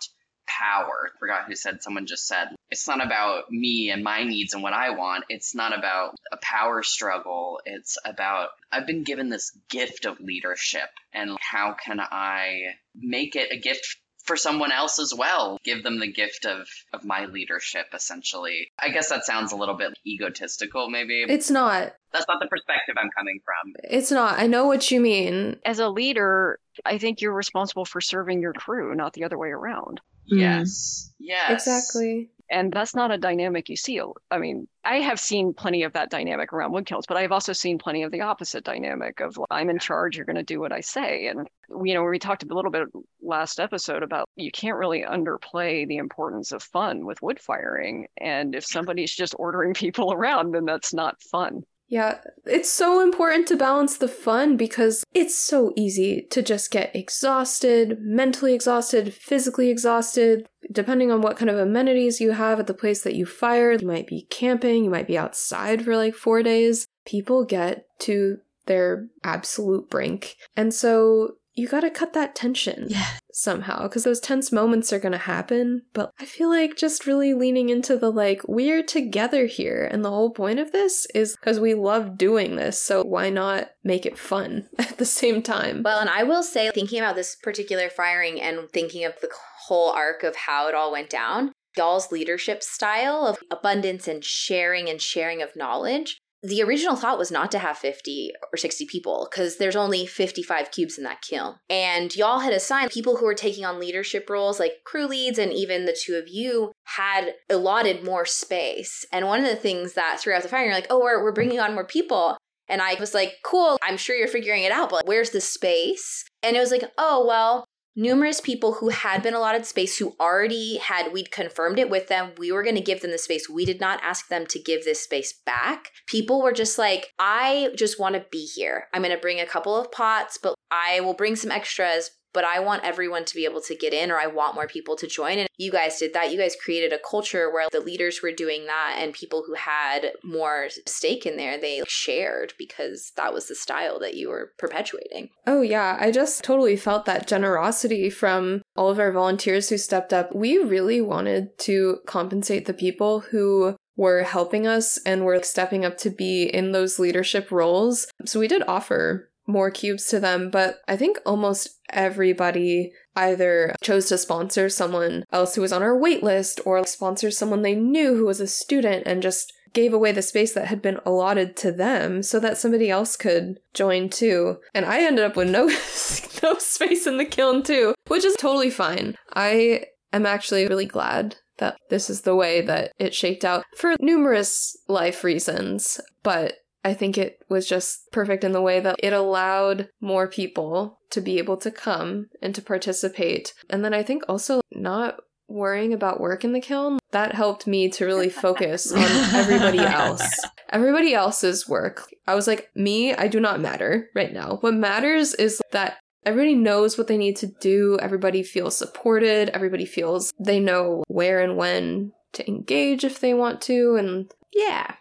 [0.57, 1.11] power.
[1.13, 2.49] I forgot who said someone just said.
[2.69, 5.25] It's not about me and my needs and what I want.
[5.29, 7.61] It's not about a power struggle.
[7.65, 13.51] It's about I've been given this gift of leadership and how can I make it
[13.51, 13.97] a gift
[14.27, 15.57] for someone else as well.
[15.63, 18.71] Give them the gift of of my leadership essentially.
[18.77, 21.25] I guess that sounds a little bit egotistical maybe.
[21.27, 21.95] It's not.
[22.13, 23.73] That's not the perspective i'm coming from.
[23.83, 24.39] It's not.
[24.39, 25.57] I know what you mean.
[25.65, 29.49] As a leader i think you're responsible for serving your crew not the other way
[29.49, 30.01] around.
[30.25, 31.09] Yes.
[31.17, 31.25] Hmm.
[31.25, 31.67] Yes.
[31.67, 32.29] Exactly.
[32.49, 34.01] And that's not a dynamic you see.
[34.31, 37.53] I mean, I have seen plenty of that dynamic around wood kilns, but I've also
[37.53, 40.71] seen plenty of the opposite dynamic of I'm in charge, you're going to do what
[40.71, 41.27] I say.
[41.27, 41.47] And,
[41.83, 42.87] you know, we talked a little bit
[43.21, 48.07] last episode about you can't really underplay the importance of fun with wood firing.
[48.17, 51.63] And if somebody's just ordering people around, then that's not fun.
[51.89, 56.93] Yeah, it's so important to balance the fun because it's so easy to just get
[56.93, 62.73] exhausted, mentally exhausted, physically exhausted, depending on what kind of amenities you have at the
[62.73, 63.81] place that you fired.
[63.81, 66.87] You might be camping, you might be outside for like four days.
[67.05, 70.35] People get to their absolute brink.
[70.55, 73.07] And so you gotta cut that tension yeah.
[73.33, 75.81] somehow because those tense moments are gonna happen.
[75.91, 79.89] But I feel like just really leaning into the like, we're together here.
[79.91, 82.79] And the whole point of this is because we love doing this.
[82.79, 85.81] So why not make it fun at the same time?
[85.83, 89.29] Well, and I will say, thinking about this particular firing and thinking of the
[89.65, 94.89] whole arc of how it all went down, y'all's leadership style of abundance and sharing
[94.89, 99.27] and sharing of knowledge the original thought was not to have 50 or 60 people
[99.29, 101.55] because there's only 55 cubes in that kiln.
[101.69, 105.51] And y'all had assigned people who were taking on leadership roles like crew leads, and
[105.51, 109.05] even the two of you had allotted more space.
[109.11, 111.59] And one of the things that throughout the fire, you're like, oh, we're, we're bringing
[111.59, 112.37] on more people.
[112.69, 116.25] And I was like, cool, I'm sure you're figuring it out, but where's the space?
[116.43, 117.65] And it was like, oh, well,
[117.97, 122.31] numerous people who had been allotted space who already had we'd confirmed it with them.
[122.37, 123.49] We were going to give them the space.
[123.49, 125.91] We did not ask them to give this space back.
[126.05, 128.87] People were just like i just want to be here.
[128.93, 132.45] I'm going to bring a couple of pots but i will bring some extras but
[132.45, 135.07] I want everyone to be able to get in or I want more people to
[135.07, 135.39] join.
[135.39, 136.31] And you guys did that.
[136.31, 140.11] You guys created a culture where the leaders were doing that and people who had
[140.23, 145.29] more stake in there, they shared because that was the style that you were perpetuating.
[145.47, 145.97] Oh, yeah.
[145.99, 150.35] I just totally felt that generosity from all of our volunteers who stepped up.
[150.35, 155.97] We really wanted to compensate the people who were helping us and were stepping up
[155.97, 158.05] to be in those leadership roles.
[158.25, 164.07] So we did offer more cubes to them, but I think almost everybody either chose
[164.09, 168.15] to sponsor someone else who was on our wait list or sponsor someone they knew
[168.15, 171.71] who was a student and just gave away the space that had been allotted to
[171.71, 174.57] them so that somebody else could join too.
[174.73, 175.67] And I ended up with no
[176.43, 179.15] no space in the kiln too, which is totally fine.
[179.33, 183.95] I am actually really glad that this is the way that it shaked out for
[183.99, 185.99] numerous life reasons.
[186.23, 190.99] But I think it was just perfect in the way that it allowed more people
[191.11, 193.53] to be able to come and to participate.
[193.69, 195.17] And then I think also not
[195.47, 199.03] worrying about work in the kiln, that helped me to really focus on
[199.33, 200.29] everybody else.
[200.69, 202.03] Everybody else's work.
[202.27, 204.57] I was like, me, I do not matter right now.
[204.61, 207.97] What matters is that everybody knows what they need to do.
[208.01, 209.49] Everybody feels supported.
[209.49, 213.95] Everybody feels they know where and when to engage if they want to.
[213.95, 214.95] And yeah.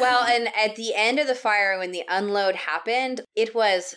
[0.00, 3.96] Well, and at the end of the fire, when the unload happened, it was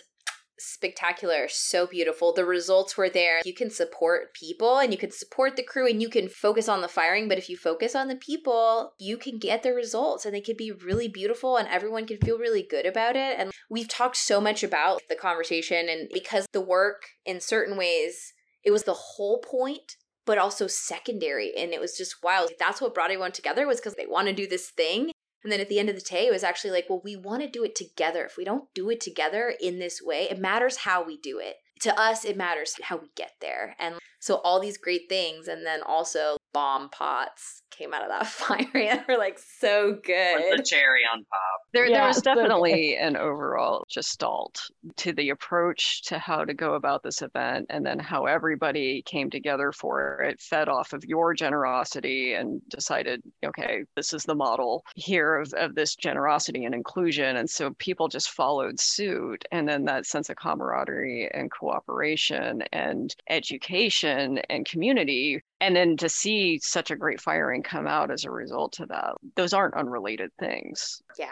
[0.60, 2.32] spectacular, so beautiful.
[2.32, 3.40] The results were there.
[3.44, 6.82] You can support people and you can support the crew and you can focus on
[6.82, 10.34] the firing, but if you focus on the people, you can get the results and
[10.34, 13.38] they could be really beautiful and everyone can feel really good about it.
[13.38, 18.34] And we've talked so much about the conversation and because the work in certain ways
[18.62, 19.96] it was the whole point
[20.26, 23.94] but also secondary and it was just wild that's what brought everyone together was because
[23.94, 25.10] they want to do this thing
[25.42, 27.42] and then at the end of the day, it was actually like, well, we want
[27.42, 28.24] to do it together.
[28.24, 31.56] If we don't do it together in this way, it matters how we do it.
[31.80, 33.74] To us, it matters how we get there.
[33.78, 38.26] And so all these great things, and then also bomb pots came out of that
[38.26, 40.36] fire and were like so good.
[40.36, 41.60] With the cherry on top.
[41.72, 44.60] There, yeah, there was definitely an overall gestalt
[44.96, 49.30] to the approach to how to go about this event and then how everybody came
[49.30, 54.84] together for it, fed off of your generosity and decided, okay, this is the model
[54.94, 57.36] here of, of this generosity and inclusion.
[57.36, 59.44] And so people just followed suit.
[59.52, 66.08] And then that sense of camaraderie and cooperation and education and community and then to
[66.08, 69.14] see such a great firing come out as a result of that.
[69.36, 71.02] Those aren't unrelated things.
[71.18, 71.28] Yeah.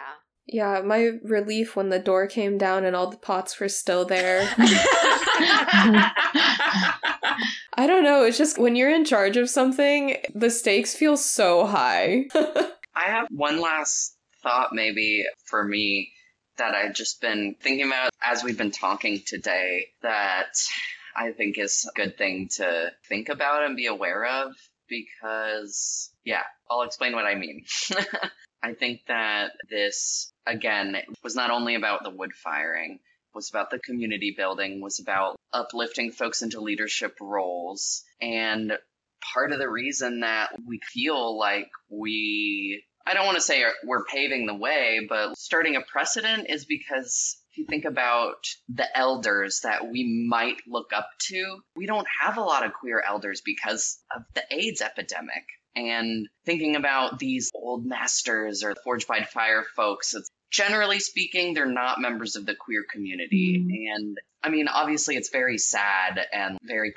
[0.47, 4.41] Yeah my relief when the door came down and all the pots were still there.
[7.75, 11.65] I don't know it's just when you're in charge of something the stakes feel so
[11.65, 12.25] high.
[12.95, 16.11] I have one last thought maybe for me
[16.57, 20.57] that I've just been thinking about as we've been talking today that
[21.15, 24.53] I think is a good thing to think about and be aware of
[24.89, 27.63] because, yeah, I'll explain what I mean.
[28.63, 32.99] I think that this, again, was not only about the wood firing,
[33.33, 38.03] was about the community building, was about uplifting folks into leadership roles.
[38.21, 38.73] And
[39.33, 44.05] part of the reason that we feel like we I don't want to say we're
[44.05, 49.89] paving the way, but starting a precedent is because you think about the elders that
[49.89, 54.23] we might look up to, we don't have a lot of queer elders because of
[54.33, 55.43] the AIDS epidemic.
[55.75, 60.15] And thinking about these old masters or forged by fire folks,
[60.51, 63.57] generally speaking, they're not members of the queer community.
[63.59, 63.95] Mm.
[63.95, 66.91] And I mean, obviously, it's very sad and very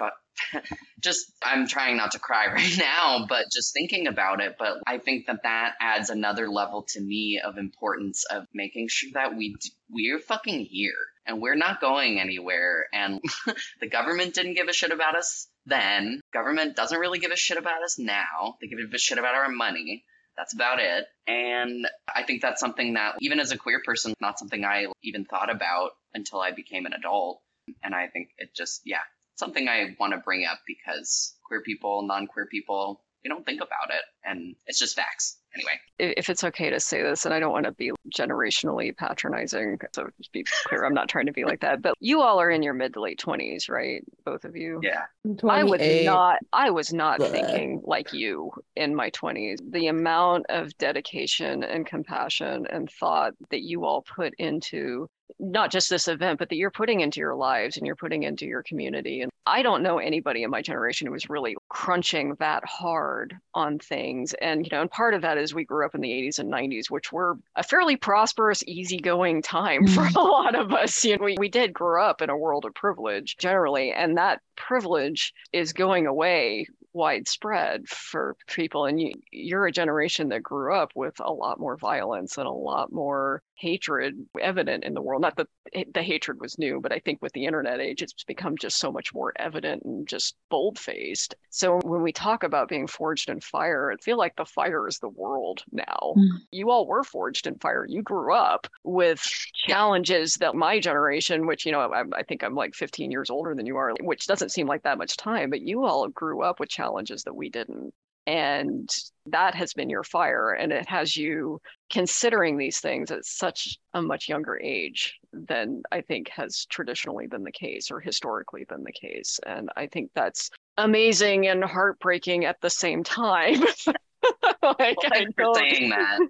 [1.00, 4.56] just I'm trying not to cry right now, but just thinking about it.
[4.58, 9.10] But I think that that adds another level to me of importance of making sure
[9.14, 9.56] that we
[9.90, 10.94] we're fucking here
[11.26, 12.86] and we're not going anywhere.
[12.92, 13.20] And
[13.80, 16.20] the government didn't give a shit about us then.
[16.32, 18.56] Government doesn't really give a shit about us now.
[18.60, 20.04] They give a shit about our money.
[20.36, 21.04] That's about it.
[21.26, 25.26] And I think that's something that, even as a queer person, not something I even
[25.26, 27.42] thought about until I became an adult.
[27.82, 29.02] And I think it just, yeah,
[29.36, 33.60] something I want to bring up because queer people, non queer people, we don't think
[33.60, 34.02] about it.
[34.24, 35.38] And it's just facts.
[35.54, 36.16] Anyway.
[36.18, 40.08] If it's okay to say this, and I don't want to be generationally patronizing, so
[40.16, 41.82] just be clear, I'm not trying to be like that.
[41.82, 44.02] But you all are in your mid to late 20s, right?
[44.24, 44.80] Both of you?
[44.82, 45.02] Yeah.
[45.46, 49.58] I was not I was not thinking like you in my 20s.
[49.70, 55.08] The amount of dedication and compassion and thought that you all put into
[55.38, 58.46] not just this event, but that you're putting into your lives and you're putting into
[58.46, 59.22] your community.
[59.22, 63.78] And I don't know anybody in my generation who was really crunching that hard on
[63.78, 64.34] things.
[64.34, 66.52] And, you know, and part of that is we grew up in the 80s and
[66.52, 70.14] 90s, which were a fairly prosperous, easygoing time for mm.
[70.16, 71.04] a lot of us.
[71.04, 74.40] You know, we, we did grow up in a world of privilege generally, and that
[74.56, 80.92] privilege is going away widespread for people and you, you're a generation that grew up
[80.94, 85.22] with a lot more violence and a lot more hatred evident in the world.
[85.22, 85.46] Not that
[85.94, 88.92] the hatred was new but i think with the internet age it's become just so
[88.92, 93.40] much more evident and just bold faced so when we talk about being forged in
[93.40, 96.14] fire i feel like the fire is the world now.
[96.16, 96.28] Mm.
[96.50, 97.86] you all were forged in fire.
[97.88, 99.20] You grew up with
[99.66, 103.54] challenges that my generation which you know I, I think i'm like 15 years older
[103.54, 106.60] than you are which doesn't seem like that much time but you all grew up
[106.60, 106.81] with challenges
[107.24, 107.92] that we didn't
[108.26, 108.88] and
[109.26, 111.60] that has been your fire and it has you
[111.90, 117.42] considering these things at such a much younger age than i think has traditionally been
[117.42, 122.60] the case or historically been the case and i think that's amazing and heartbreaking at
[122.62, 123.60] the same time.
[123.86, 126.20] like, Well, I, thanks don't- saying that.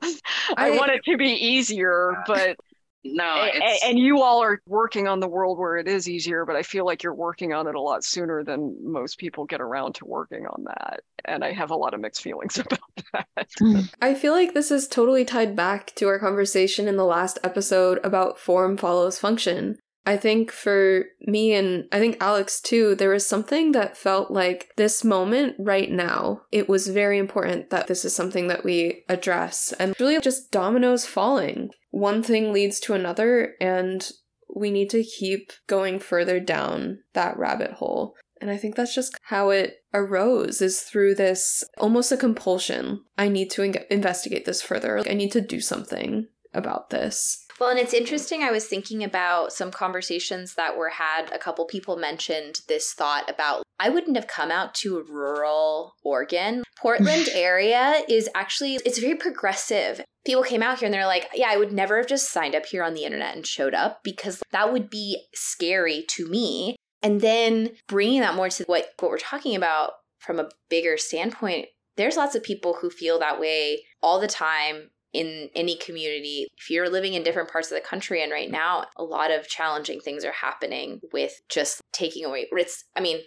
[0.56, 2.56] I, I- want it to be easier, but
[3.04, 6.44] No, a- a- and you all are working on the world where it is easier,
[6.46, 9.60] but I feel like you're working on it a lot sooner than most people get
[9.60, 11.00] around to working on that.
[11.24, 12.58] And I have a lot of mixed feelings
[13.12, 13.48] about that.
[14.02, 17.98] I feel like this is totally tied back to our conversation in the last episode
[18.04, 19.78] about form follows function.
[20.04, 24.70] I think for me and I think Alex too, there was something that felt like
[24.76, 29.72] this moment right now, it was very important that this is something that we address
[29.78, 31.70] and really just dominoes falling.
[31.90, 34.10] One thing leads to another, and
[34.54, 38.14] we need to keep going further down that rabbit hole.
[38.40, 43.04] And I think that's just how it arose is through this almost a compulsion.
[43.16, 44.98] I need to in- investigate this further.
[45.08, 47.46] I need to do something about this.
[47.62, 48.42] Well, and it's interesting.
[48.42, 51.30] I was thinking about some conversations that were had.
[51.32, 56.64] A couple people mentioned this thought about I wouldn't have come out to rural Oregon.
[56.82, 60.04] Portland area is actually it's very progressive.
[60.26, 62.66] People came out here and they're like, "Yeah, I would never have just signed up
[62.66, 67.20] here on the internet and showed up because that would be scary to me." And
[67.20, 72.16] then bringing that more to what what we're talking about from a bigger standpoint, there's
[72.16, 76.46] lots of people who feel that way all the time in any community.
[76.56, 79.48] If you're living in different parts of the country, and right now, a lot of
[79.48, 82.46] challenging things are happening with just taking away.
[82.52, 83.20] It's, I mean,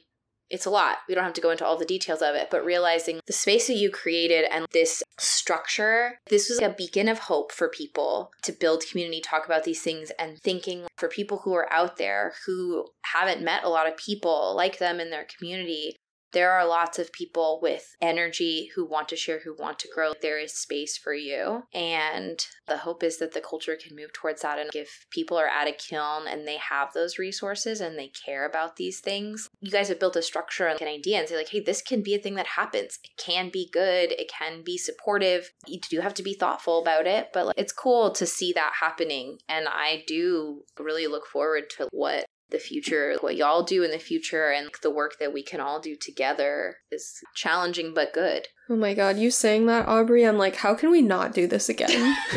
[0.49, 0.97] it's a lot.
[1.07, 3.67] We don't have to go into all the details of it, but realizing the space
[3.67, 8.51] that you created and this structure, this was a beacon of hope for people to
[8.51, 12.85] build community, talk about these things, and thinking for people who are out there who
[13.13, 15.95] haven't met a lot of people like them in their community.
[16.35, 20.11] There are lots of people with energy who want to share, who want to grow.
[20.21, 21.63] There is space for you.
[21.73, 24.59] And the hope is that the culture can move towards that.
[24.59, 28.45] And if people are at a kiln and they have those resources and they care
[28.45, 31.47] about these things, you guys have built a structure and an idea and say, like,
[31.47, 32.99] hey, this can be a thing that happens.
[33.01, 34.11] It can be good.
[34.11, 35.53] It can be supportive.
[35.65, 38.73] You do have to be thoughtful about it, but like, it's cool to see that
[38.81, 39.37] happening.
[39.47, 43.99] And I do really look forward to what the future, what y'all do in the
[43.99, 48.47] future, and the work that we can all do together is challenging but good.
[48.69, 50.25] Oh my god, you saying that, Aubrey?
[50.25, 51.89] I'm like, how can we not do this again?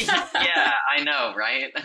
[0.00, 1.72] yeah, I know, right?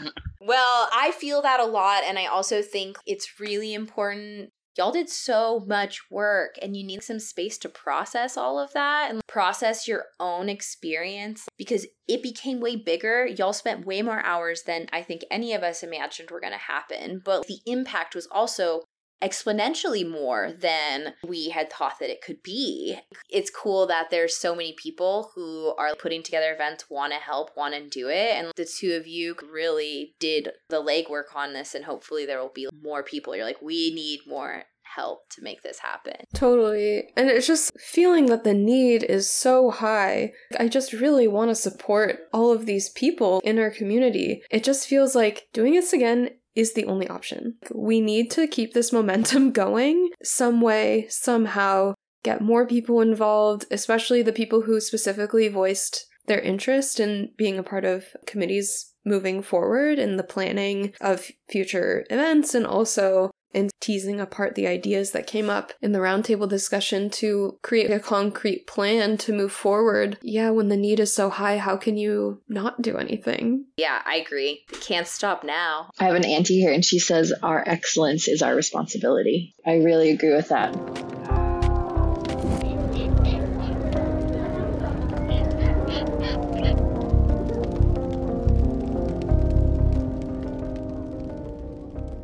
[0.47, 4.51] Well, I feel that a lot, and I also think it's really important.
[4.78, 9.09] Y'all did so much work, and you need some space to process all of that
[9.09, 13.26] and process your own experience because it became way bigger.
[13.26, 16.59] Y'all spent way more hours than I think any of us imagined were going to
[16.59, 18.82] happen, but the impact was also
[19.22, 22.97] exponentially more than we had thought that it could be.
[23.30, 27.51] It's cool that there's so many people who are putting together events, want to help,
[27.55, 28.36] want to do it.
[28.36, 32.51] And the two of you really did the legwork on this, and hopefully there will
[32.53, 33.36] be more people.
[33.36, 34.63] You're like, we need more
[34.95, 36.13] help to make this happen.
[36.34, 37.09] Totally.
[37.18, 40.32] And it's just feeling that the need is so high.
[40.57, 44.43] I just really want to support all of these people in our community.
[44.49, 47.56] It just feels like doing this again is the only option.
[47.74, 51.93] We need to keep this momentum going some way, somehow,
[52.24, 57.64] get more people involved, especially the people who specifically voiced their interest in being a
[57.64, 64.20] part of committees moving forward in the planning of future events and also in teasing
[64.20, 69.18] apart the ideas that came up in the roundtable discussion to create a concrete plan
[69.18, 70.18] to move forward.
[70.22, 73.65] Yeah, when the need is so high, how can you not do anything?
[73.77, 74.65] Yeah, I agree.
[74.82, 75.90] Can't stop now.
[75.98, 79.56] I have an auntie here, and she says our excellence is our responsibility.
[79.65, 81.44] I really agree with that.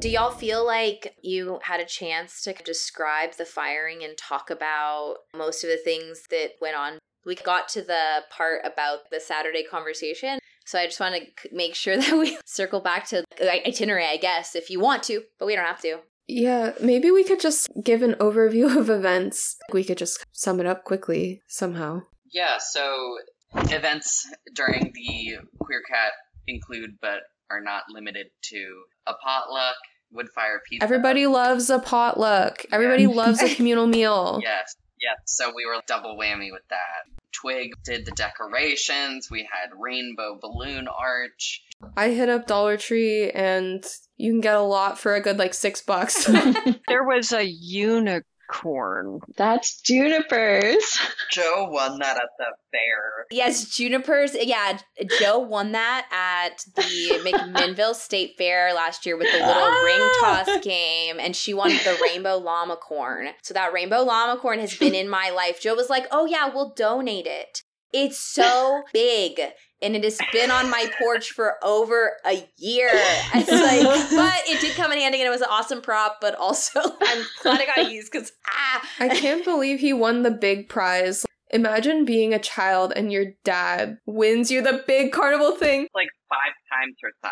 [0.01, 5.17] Do y'all feel like you had a chance to describe the firing and talk about
[5.37, 6.97] most of the things that went on?
[7.23, 10.39] We got to the part about the Saturday conversation.
[10.65, 14.17] So I just want to make sure that we circle back to the itinerary, I
[14.17, 15.99] guess, if you want to, but we don't have to.
[16.27, 19.57] Yeah, maybe we could just give an overview of events.
[19.71, 22.01] We could just sum it up quickly somehow.
[22.33, 23.17] Yeah, so
[23.53, 26.09] events during the QueerCat
[26.47, 27.19] include, but
[27.51, 29.75] are not limited to, a potluck,
[30.11, 30.83] wood fire pizza.
[30.83, 32.65] Everybody loves a potluck.
[32.71, 34.39] Everybody loves a communal meal.
[34.41, 35.17] Yes, yes.
[35.25, 37.21] So we were double whammy with that.
[37.31, 39.29] Twig did the decorations.
[39.31, 41.63] We had rainbow balloon arch.
[41.97, 43.83] I hit up Dollar Tree and
[44.17, 46.29] you can get a lot for a good like six bucks.
[46.87, 49.19] There was a unicorn corn.
[49.37, 50.83] That's junipers.
[51.31, 53.25] Joe won that at the fair.
[53.31, 54.35] Yes, junipers.
[54.39, 54.77] Yeah,
[55.19, 56.81] Joe won that at the
[57.25, 59.81] McMinnville State Fair last year with the little Ah.
[59.83, 63.29] ring toss game, and she won the rainbow llama corn.
[63.41, 65.61] So that rainbow llama corn has been in my life.
[65.61, 67.61] Joe was like, "Oh yeah, we'll donate it.
[67.93, 69.39] It's so big."
[69.81, 72.91] And it has been on my porch for over a year.
[73.33, 76.35] It's like, but it did come in handy and it was an awesome prop, but
[76.35, 80.69] also I'm glad I got used because ah I can't believe he won the big
[80.69, 81.25] prize.
[81.51, 85.87] Imagine being a child and your dad wins you the big carnival thing.
[85.93, 87.31] Like five times her size.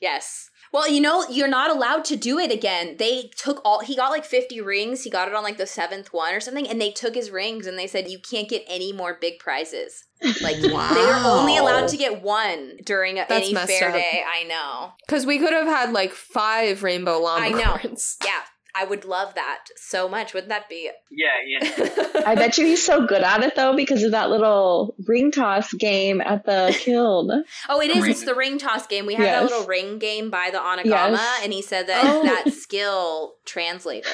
[0.00, 0.48] Yes.
[0.72, 2.96] Well, you know, you're not allowed to do it again.
[2.98, 5.04] They took all, he got like 50 rings.
[5.04, 6.68] He got it on like the seventh one or something.
[6.68, 10.04] And they took his rings and they said, you can't get any more big prizes.
[10.42, 13.94] Like, they were only allowed to get one during That's any fair up.
[13.94, 14.24] day.
[14.28, 14.92] I know.
[15.06, 17.76] Because we could have had like five rainbow llama I know.
[17.78, 18.16] corns.
[18.24, 18.40] Yeah.
[18.74, 20.34] I would love that so much.
[20.34, 20.90] Wouldn't that be?
[21.10, 22.22] Yeah, yeah.
[22.26, 25.72] I bet you he's so good at it though because of that little ring toss
[25.72, 27.44] game at the kiln.
[27.68, 28.02] Oh, it is.
[28.02, 28.10] Ring.
[28.10, 29.06] It's the ring toss game.
[29.06, 29.40] We had Yes.
[29.42, 30.84] that little ring game by the anagama,
[31.16, 31.40] Yes.
[31.42, 32.22] and he said that Oh.
[32.22, 34.12] that skill translated.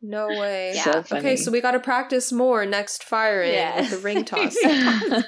[0.00, 0.72] No way.
[0.74, 0.84] Yeah.
[0.84, 1.20] So funny.
[1.20, 3.80] Okay, so we got to practice more next firing Yeah.
[3.80, 4.56] with the ring toss.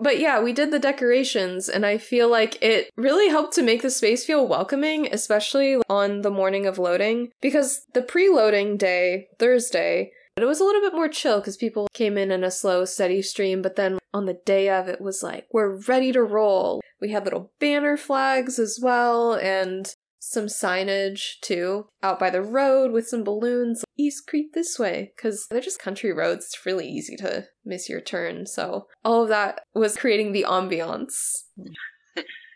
[0.00, 3.80] But yeah, we did the decorations, and I feel like it really helped to make
[3.80, 7.30] the space feel welcoming, especially on the morning of loading.
[7.40, 11.88] Because the pre loading day, Thursday, it was a little bit more chill because people
[11.94, 13.62] came in in a slow, steady stream.
[13.62, 16.82] But then on the day of, it was like, we're ready to roll.
[17.00, 19.90] We had little banner flags as well, and
[20.30, 25.46] some signage too out by the road with some balloons east creek this way because
[25.50, 26.46] they're just country roads.
[26.46, 28.46] It's really easy to miss your turn.
[28.46, 31.44] So all of that was creating the ambiance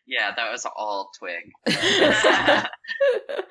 [0.08, 1.52] Yeah, that was all Twig.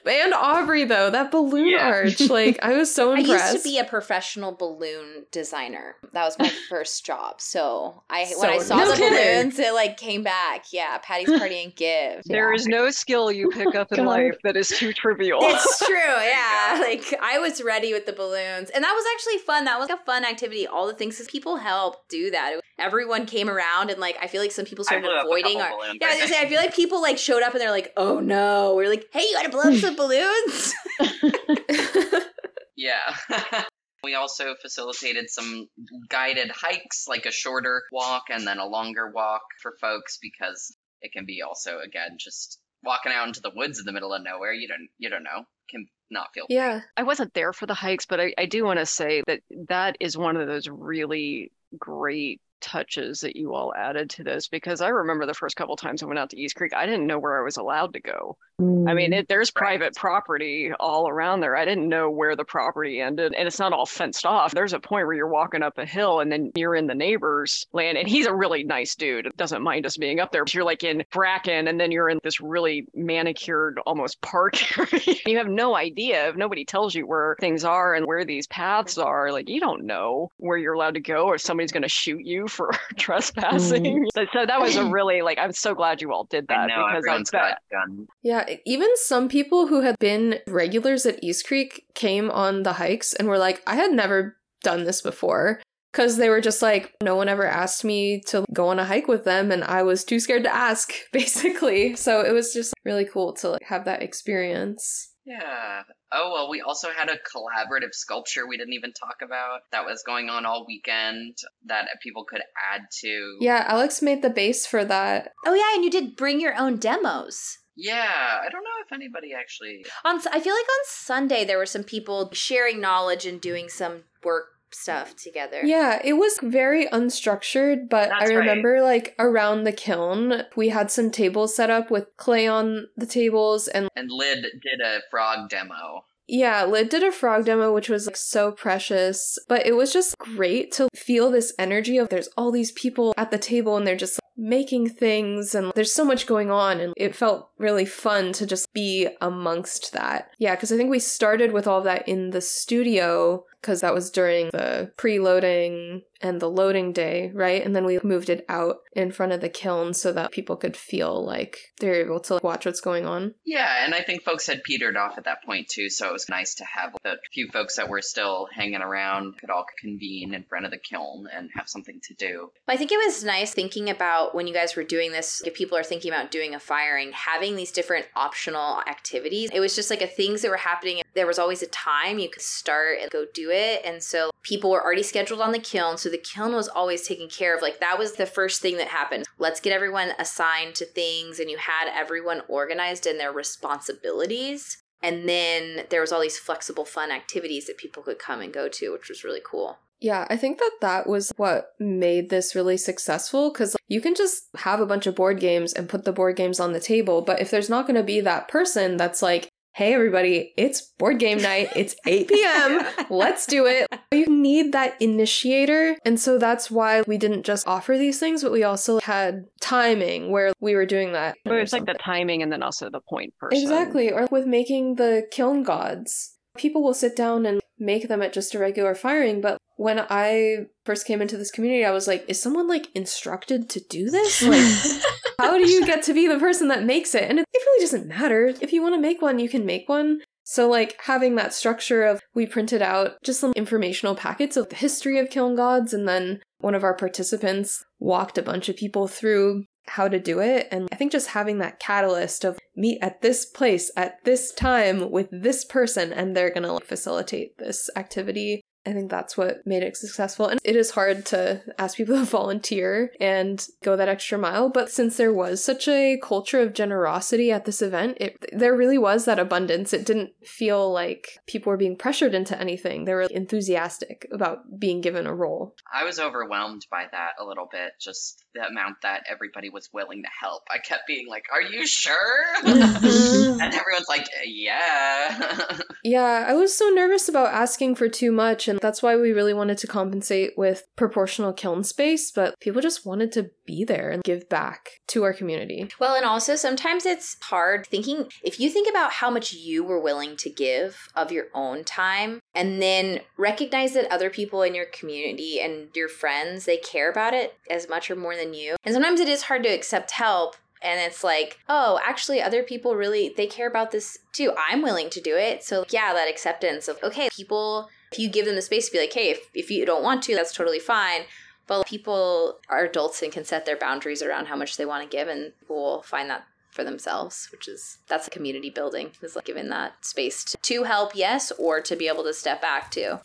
[0.05, 1.85] and aubrey though that balloon Yeah.
[1.87, 3.29] arch like i was so impressed.
[3.29, 5.95] I impressed used to be a professional balloon designer.
[6.13, 7.39] That was my first job.
[7.41, 9.43] So I So when I saw no the kidding.
[9.43, 10.65] balloons, it like came back.
[10.73, 12.23] Yeah, Patty's party and give.
[12.25, 12.55] There yeah.
[12.55, 14.07] is no skill you pick up in God.
[14.07, 15.39] life that is too trivial.
[15.41, 16.79] It's true, yeah.
[16.81, 19.65] Like I was ready with the balloons, and that was actually fun.
[19.65, 20.65] That was a fun activity.
[20.65, 22.59] All the things people help do that.
[22.79, 25.59] Everyone came around, and like I feel like some people started blew up a avoiding
[25.59, 25.71] our.
[25.71, 27.91] balloons, Yeah, I was say I feel like people like showed up and they're like,
[27.97, 30.73] "Oh no!" We're like, "Hey, you gotta blow up some balloons."
[32.77, 33.15] Yeah.
[34.03, 35.67] we also facilitated some
[36.07, 41.11] guided hikes, like a shorter walk and then a longer walk for folks because it
[41.11, 44.53] can be also again just walking out into the woods in the middle of nowhere.
[44.53, 45.43] You don't you don't know.
[45.69, 48.79] Can not feel yeah I wasn't there for the hikes, but I, I do want
[48.79, 54.09] to say that that is one of those really great touches that you all added
[54.11, 56.73] to this because I remember the first couple times I went out to East Creek,
[56.75, 58.37] I didn't know where I was allowed to go.
[58.59, 59.19] I mean, mm.
[59.19, 59.77] it, there's Right.
[59.79, 61.55] private property all around there.
[61.55, 64.51] I didn't know where the property ended, and it's not all fenced off.
[64.51, 67.67] There's a point where you're walking up a hill and then you're in the neighbor's
[67.71, 69.31] land, and he's a really nice dude.
[69.37, 70.43] Doesn't mind us being up there.
[70.43, 75.15] But you're like in Bracken, and then you're in this really manicured, almost park area.
[75.27, 78.97] you have no idea if nobody tells you where things are and where these paths
[78.97, 79.31] are.
[79.31, 82.25] Like you don't know where you're allowed to go, or if somebody's going to shoot
[82.25, 83.83] you for trespassing.
[83.83, 84.03] Mm-hmm.
[84.13, 85.37] So, so that was a really like.
[85.37, 88.07] I'm so glad you all did that I know because everyone's I, got guns.
[88.23, 93.13] yeah even some people who had been regulars at east creek came on the hikes
[93.13, 95.61] and were like i had never done this before
[95.91, 99.07] because they were just like no one ever asked me to go on a hike
[99.07, 103.05] with them and i was too scared to ask basically so it was just really
[103.05, 105.83] cool to like have that experience Yeah.
[106.11, 110.01] Oh well, we also had a collaborative sculpture we didn't even talk about that was
[110.05, 112.41] going on all weekend that people could
[112.73, 113.37] add to.
[113.41, 116.77] yeah alex made the base for that oh yeah, and you did bring your own
[116.77, 117.57] demos.
[117.75, 118.39] Yeah.
[118.43, 119.85] I don't know if anybody actually.
[120.03, 124.03] On I feel like on Sunday there were some people sharing knowledge and doing some
[124.23, 125.61] work stuff together.
[125.63, 128.37] Yeah, it was very unstructured, but I That's right.
[128.37, 133.05] remember like around the kiln, we had some tables set up with clay on the
[133.05, 136.05] tables and And Lid did a frog demo.
[136.27, 140.17] yeah, Lid did a frog demo which was like so precious, but it was just
[140.17, 143.95] great to feel this energy of there's all these people at the table and they're
[143.95, 148.45] just making things and there's so much going on and it felt really fun to
[148.45, 150.29] just be amongst that.
[150.37, 154.09] Yeah, cuz I think we started with all that in the studio because that was
[154.09, 157.63] during the preloading and the loading day, right?
[157.63, 160.75] And then we moved it out in front of the kiln so that people could
[160.75, 163.35] feel like they're able to watch what's going on.
[163.45, 166.29] Yeah, and I think folks had petered off at that point too, so it was
[166.29, 170.43] nice to have the few folks that were still hanging around could all convene in
[170.43, 172.51] front of the kiln and have something to do.
[172.67, 175.77] I think it was nice thinking about when you guys were doing this, if people
[175.77, 179.49] are thinking about doing a firing, having these different optional activities.
[179.53, 181.01] It was just like a things that were happening.
[181.13, 183.57] There was always a time you could start and go do it.
[183.57, 183.81] it.
[183.85, 185.97] And so people were already scheduled on the kiln.
[185.97, 187.61] So the kiln was always taken care of.
[187.61, 189.25] Like that was the first thing that happened.
[189.37, 194.77] Let's get everyone assigned to things and you had everyone organized in their responsibilities.
[195.03, 198.67] And then there was all these flexible fun activities that people could come and go
[198.69, 199.77] to, which was really cool.
[199.99, 204.43] Yeah, I think that that was what made this really successful because you can just
[204.57, 207.21] have a bunch of board games and put the board games on the table.
[207.21, 211.19] But if there's not going to be that person that's like, hey, everybody, it's board
[211.19, 212.81] game night, it's 8 p.m.,
[213.11, 213.87] let's do it.
[214.11, 215.97] You need that initiator.
[216.05, 220.31] And so that's why we didn't just offer these things, but we also had timing
[220.31, 221.35] where we were doing that.
[221.43, 223.61] But it's like the timing and then also the point person.
[223.61, 224.11] Exactly.
[224.11, 226.37] Or with making the kiln gods.
[226.57, 230.67] People will sit down and make them at just a regular firing, but when I
[230.85, 234.41] first came into this community, I was like, is someone like instructed to do this?
[234.41, 235.03] Like,
[235.39, 237.23] how do you get to be the person that makes it?
[237.23, 238.53] And it, it really doesn't matter.
[238.61, 240.21] If you want to make one, you can make one.
[240.43, 244.77] So, like, having that structure of we printed out just some informational packets of the
[244.77, 249.07] history of Kiln Gods, and then one of our participants walked a bunch of people
[249.07, 250.67] through how to do it.
[250.71, 255.11] And I think just having that catalyst of meet at this place at this time
[255.11, 259.83] with this person, and they're to like, facilitate this activity I think that's what made
[259.83, 260.47] it successful.
[260.47, 264.69] And it is hard to ask people to volunteer and go that extra mile.
[264.69, 268.97] But since there was such a culture of generosity at this event, it, there really
[268.97, 269.91] was that abundance.
[269.91, 273.03] It didn't feel like people were being pressured into anything.
[273.03, 275.75] They were enthusiastic about being given a role.
[275.93, 280.23] I was overwhelmed by that a little bit, just the amount that everybody was willing
[280.23, 280.63] to help.
[280.71, 282.15] I kept being like, Are you sure?
[282.63, 285.77] and everyone's like, Yeah.
[286.03, 288.67] yeah, I was so nervous about asking for too much.
[288.67, 293.05] And that's why we really wanted to compensate with proportional kiln space, but people just
[293.05, 295.89] wanted to be there and give back to our community.
[295.99, 299.99] Well, and also sometimes it's hard thinking if you think about how much you were
[299.99, 304.85] willing to give of your own time and then recognize that other people in your
[304.85, 308.75] community and your friends, they care about it as much or more than you.
[308.83, 312.95] And sometimes it is hard to accept help and it's like oh actually other people
[312.95, 316.87] really they care about this too i'm willing to do it so yeah that acceptance
[316.87, 319.69] of okay people if you give them the space to be like, hey, if, if
[319.69, 321.21] you don't want to, that's totally fine.
[321.67, 325.17] But people are adults and can set their boundaries around how much they want to
[325.17, 329.45] give, and will find that for themselves, which is that's a community building, is like
[329.45, 333.19] giving that space to, to help, yes, or to be able to step back too.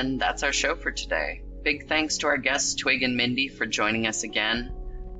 [0.00, 1.42] That's our show for today.
[1.62, 4.72] Big thanks to our guests, Twig and Mindi, for joining us again,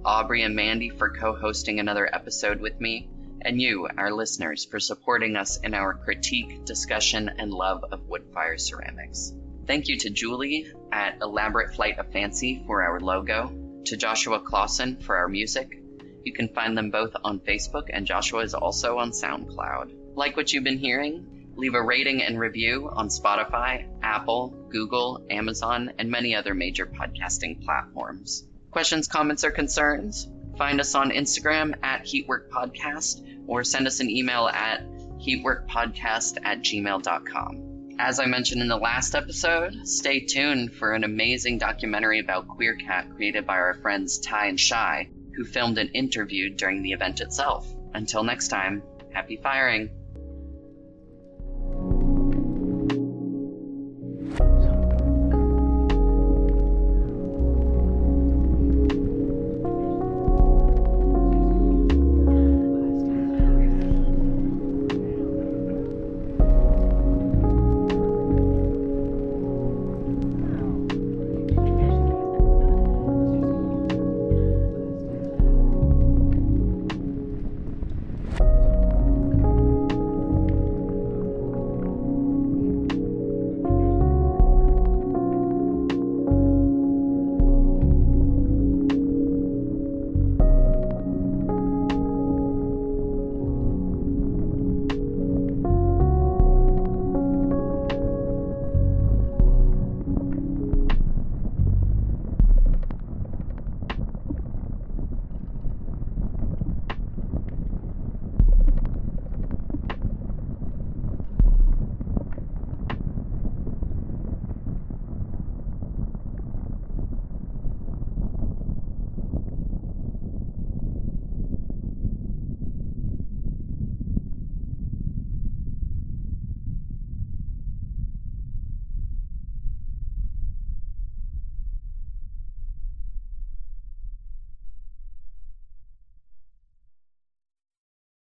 [0.06, 3.10] Aubrey and Mandy for co hosting another episode with me,
[3.42, 8.58] and you, our listeners, for supporting us in our critique, discussion, and love of woodfire
[8.58, 9.34] ceramics.
[9.66, 13.52] Thank you to Julie at Elaborate Flight of Fancy for our logo,
[13.84, 15.82] to Joshua Clausen for our music.
[16.24, 20.14] You can find them both on Facebook, and Joshua is also on SoundCloud.
[20.14, 21.39] Like what you've been hearing?
[21.56, 27.64] Leave a rating and review on Spotify, Apple, Google, Amazon, and many other major podcasting
[27.64, 28.46] platforms.
[28.70, 30.28] Questions, comments, or concerns?
[30.56, 34.82] Find us on Instagram at Heatwork Podcast or send us an email at
[35.18, 37.96] heatworkpodcast at gmail.com.
[37.98, 43.14] As I mentioned in the last episode, stay tuned for an amazing documentary about QueerCat
[43.14, 47.66] created by our friends Ty and Chey, who filmed and interviewed during the event itself.
[47.92, 48.82] Until next time,
[49.12, 49.99] happy firing!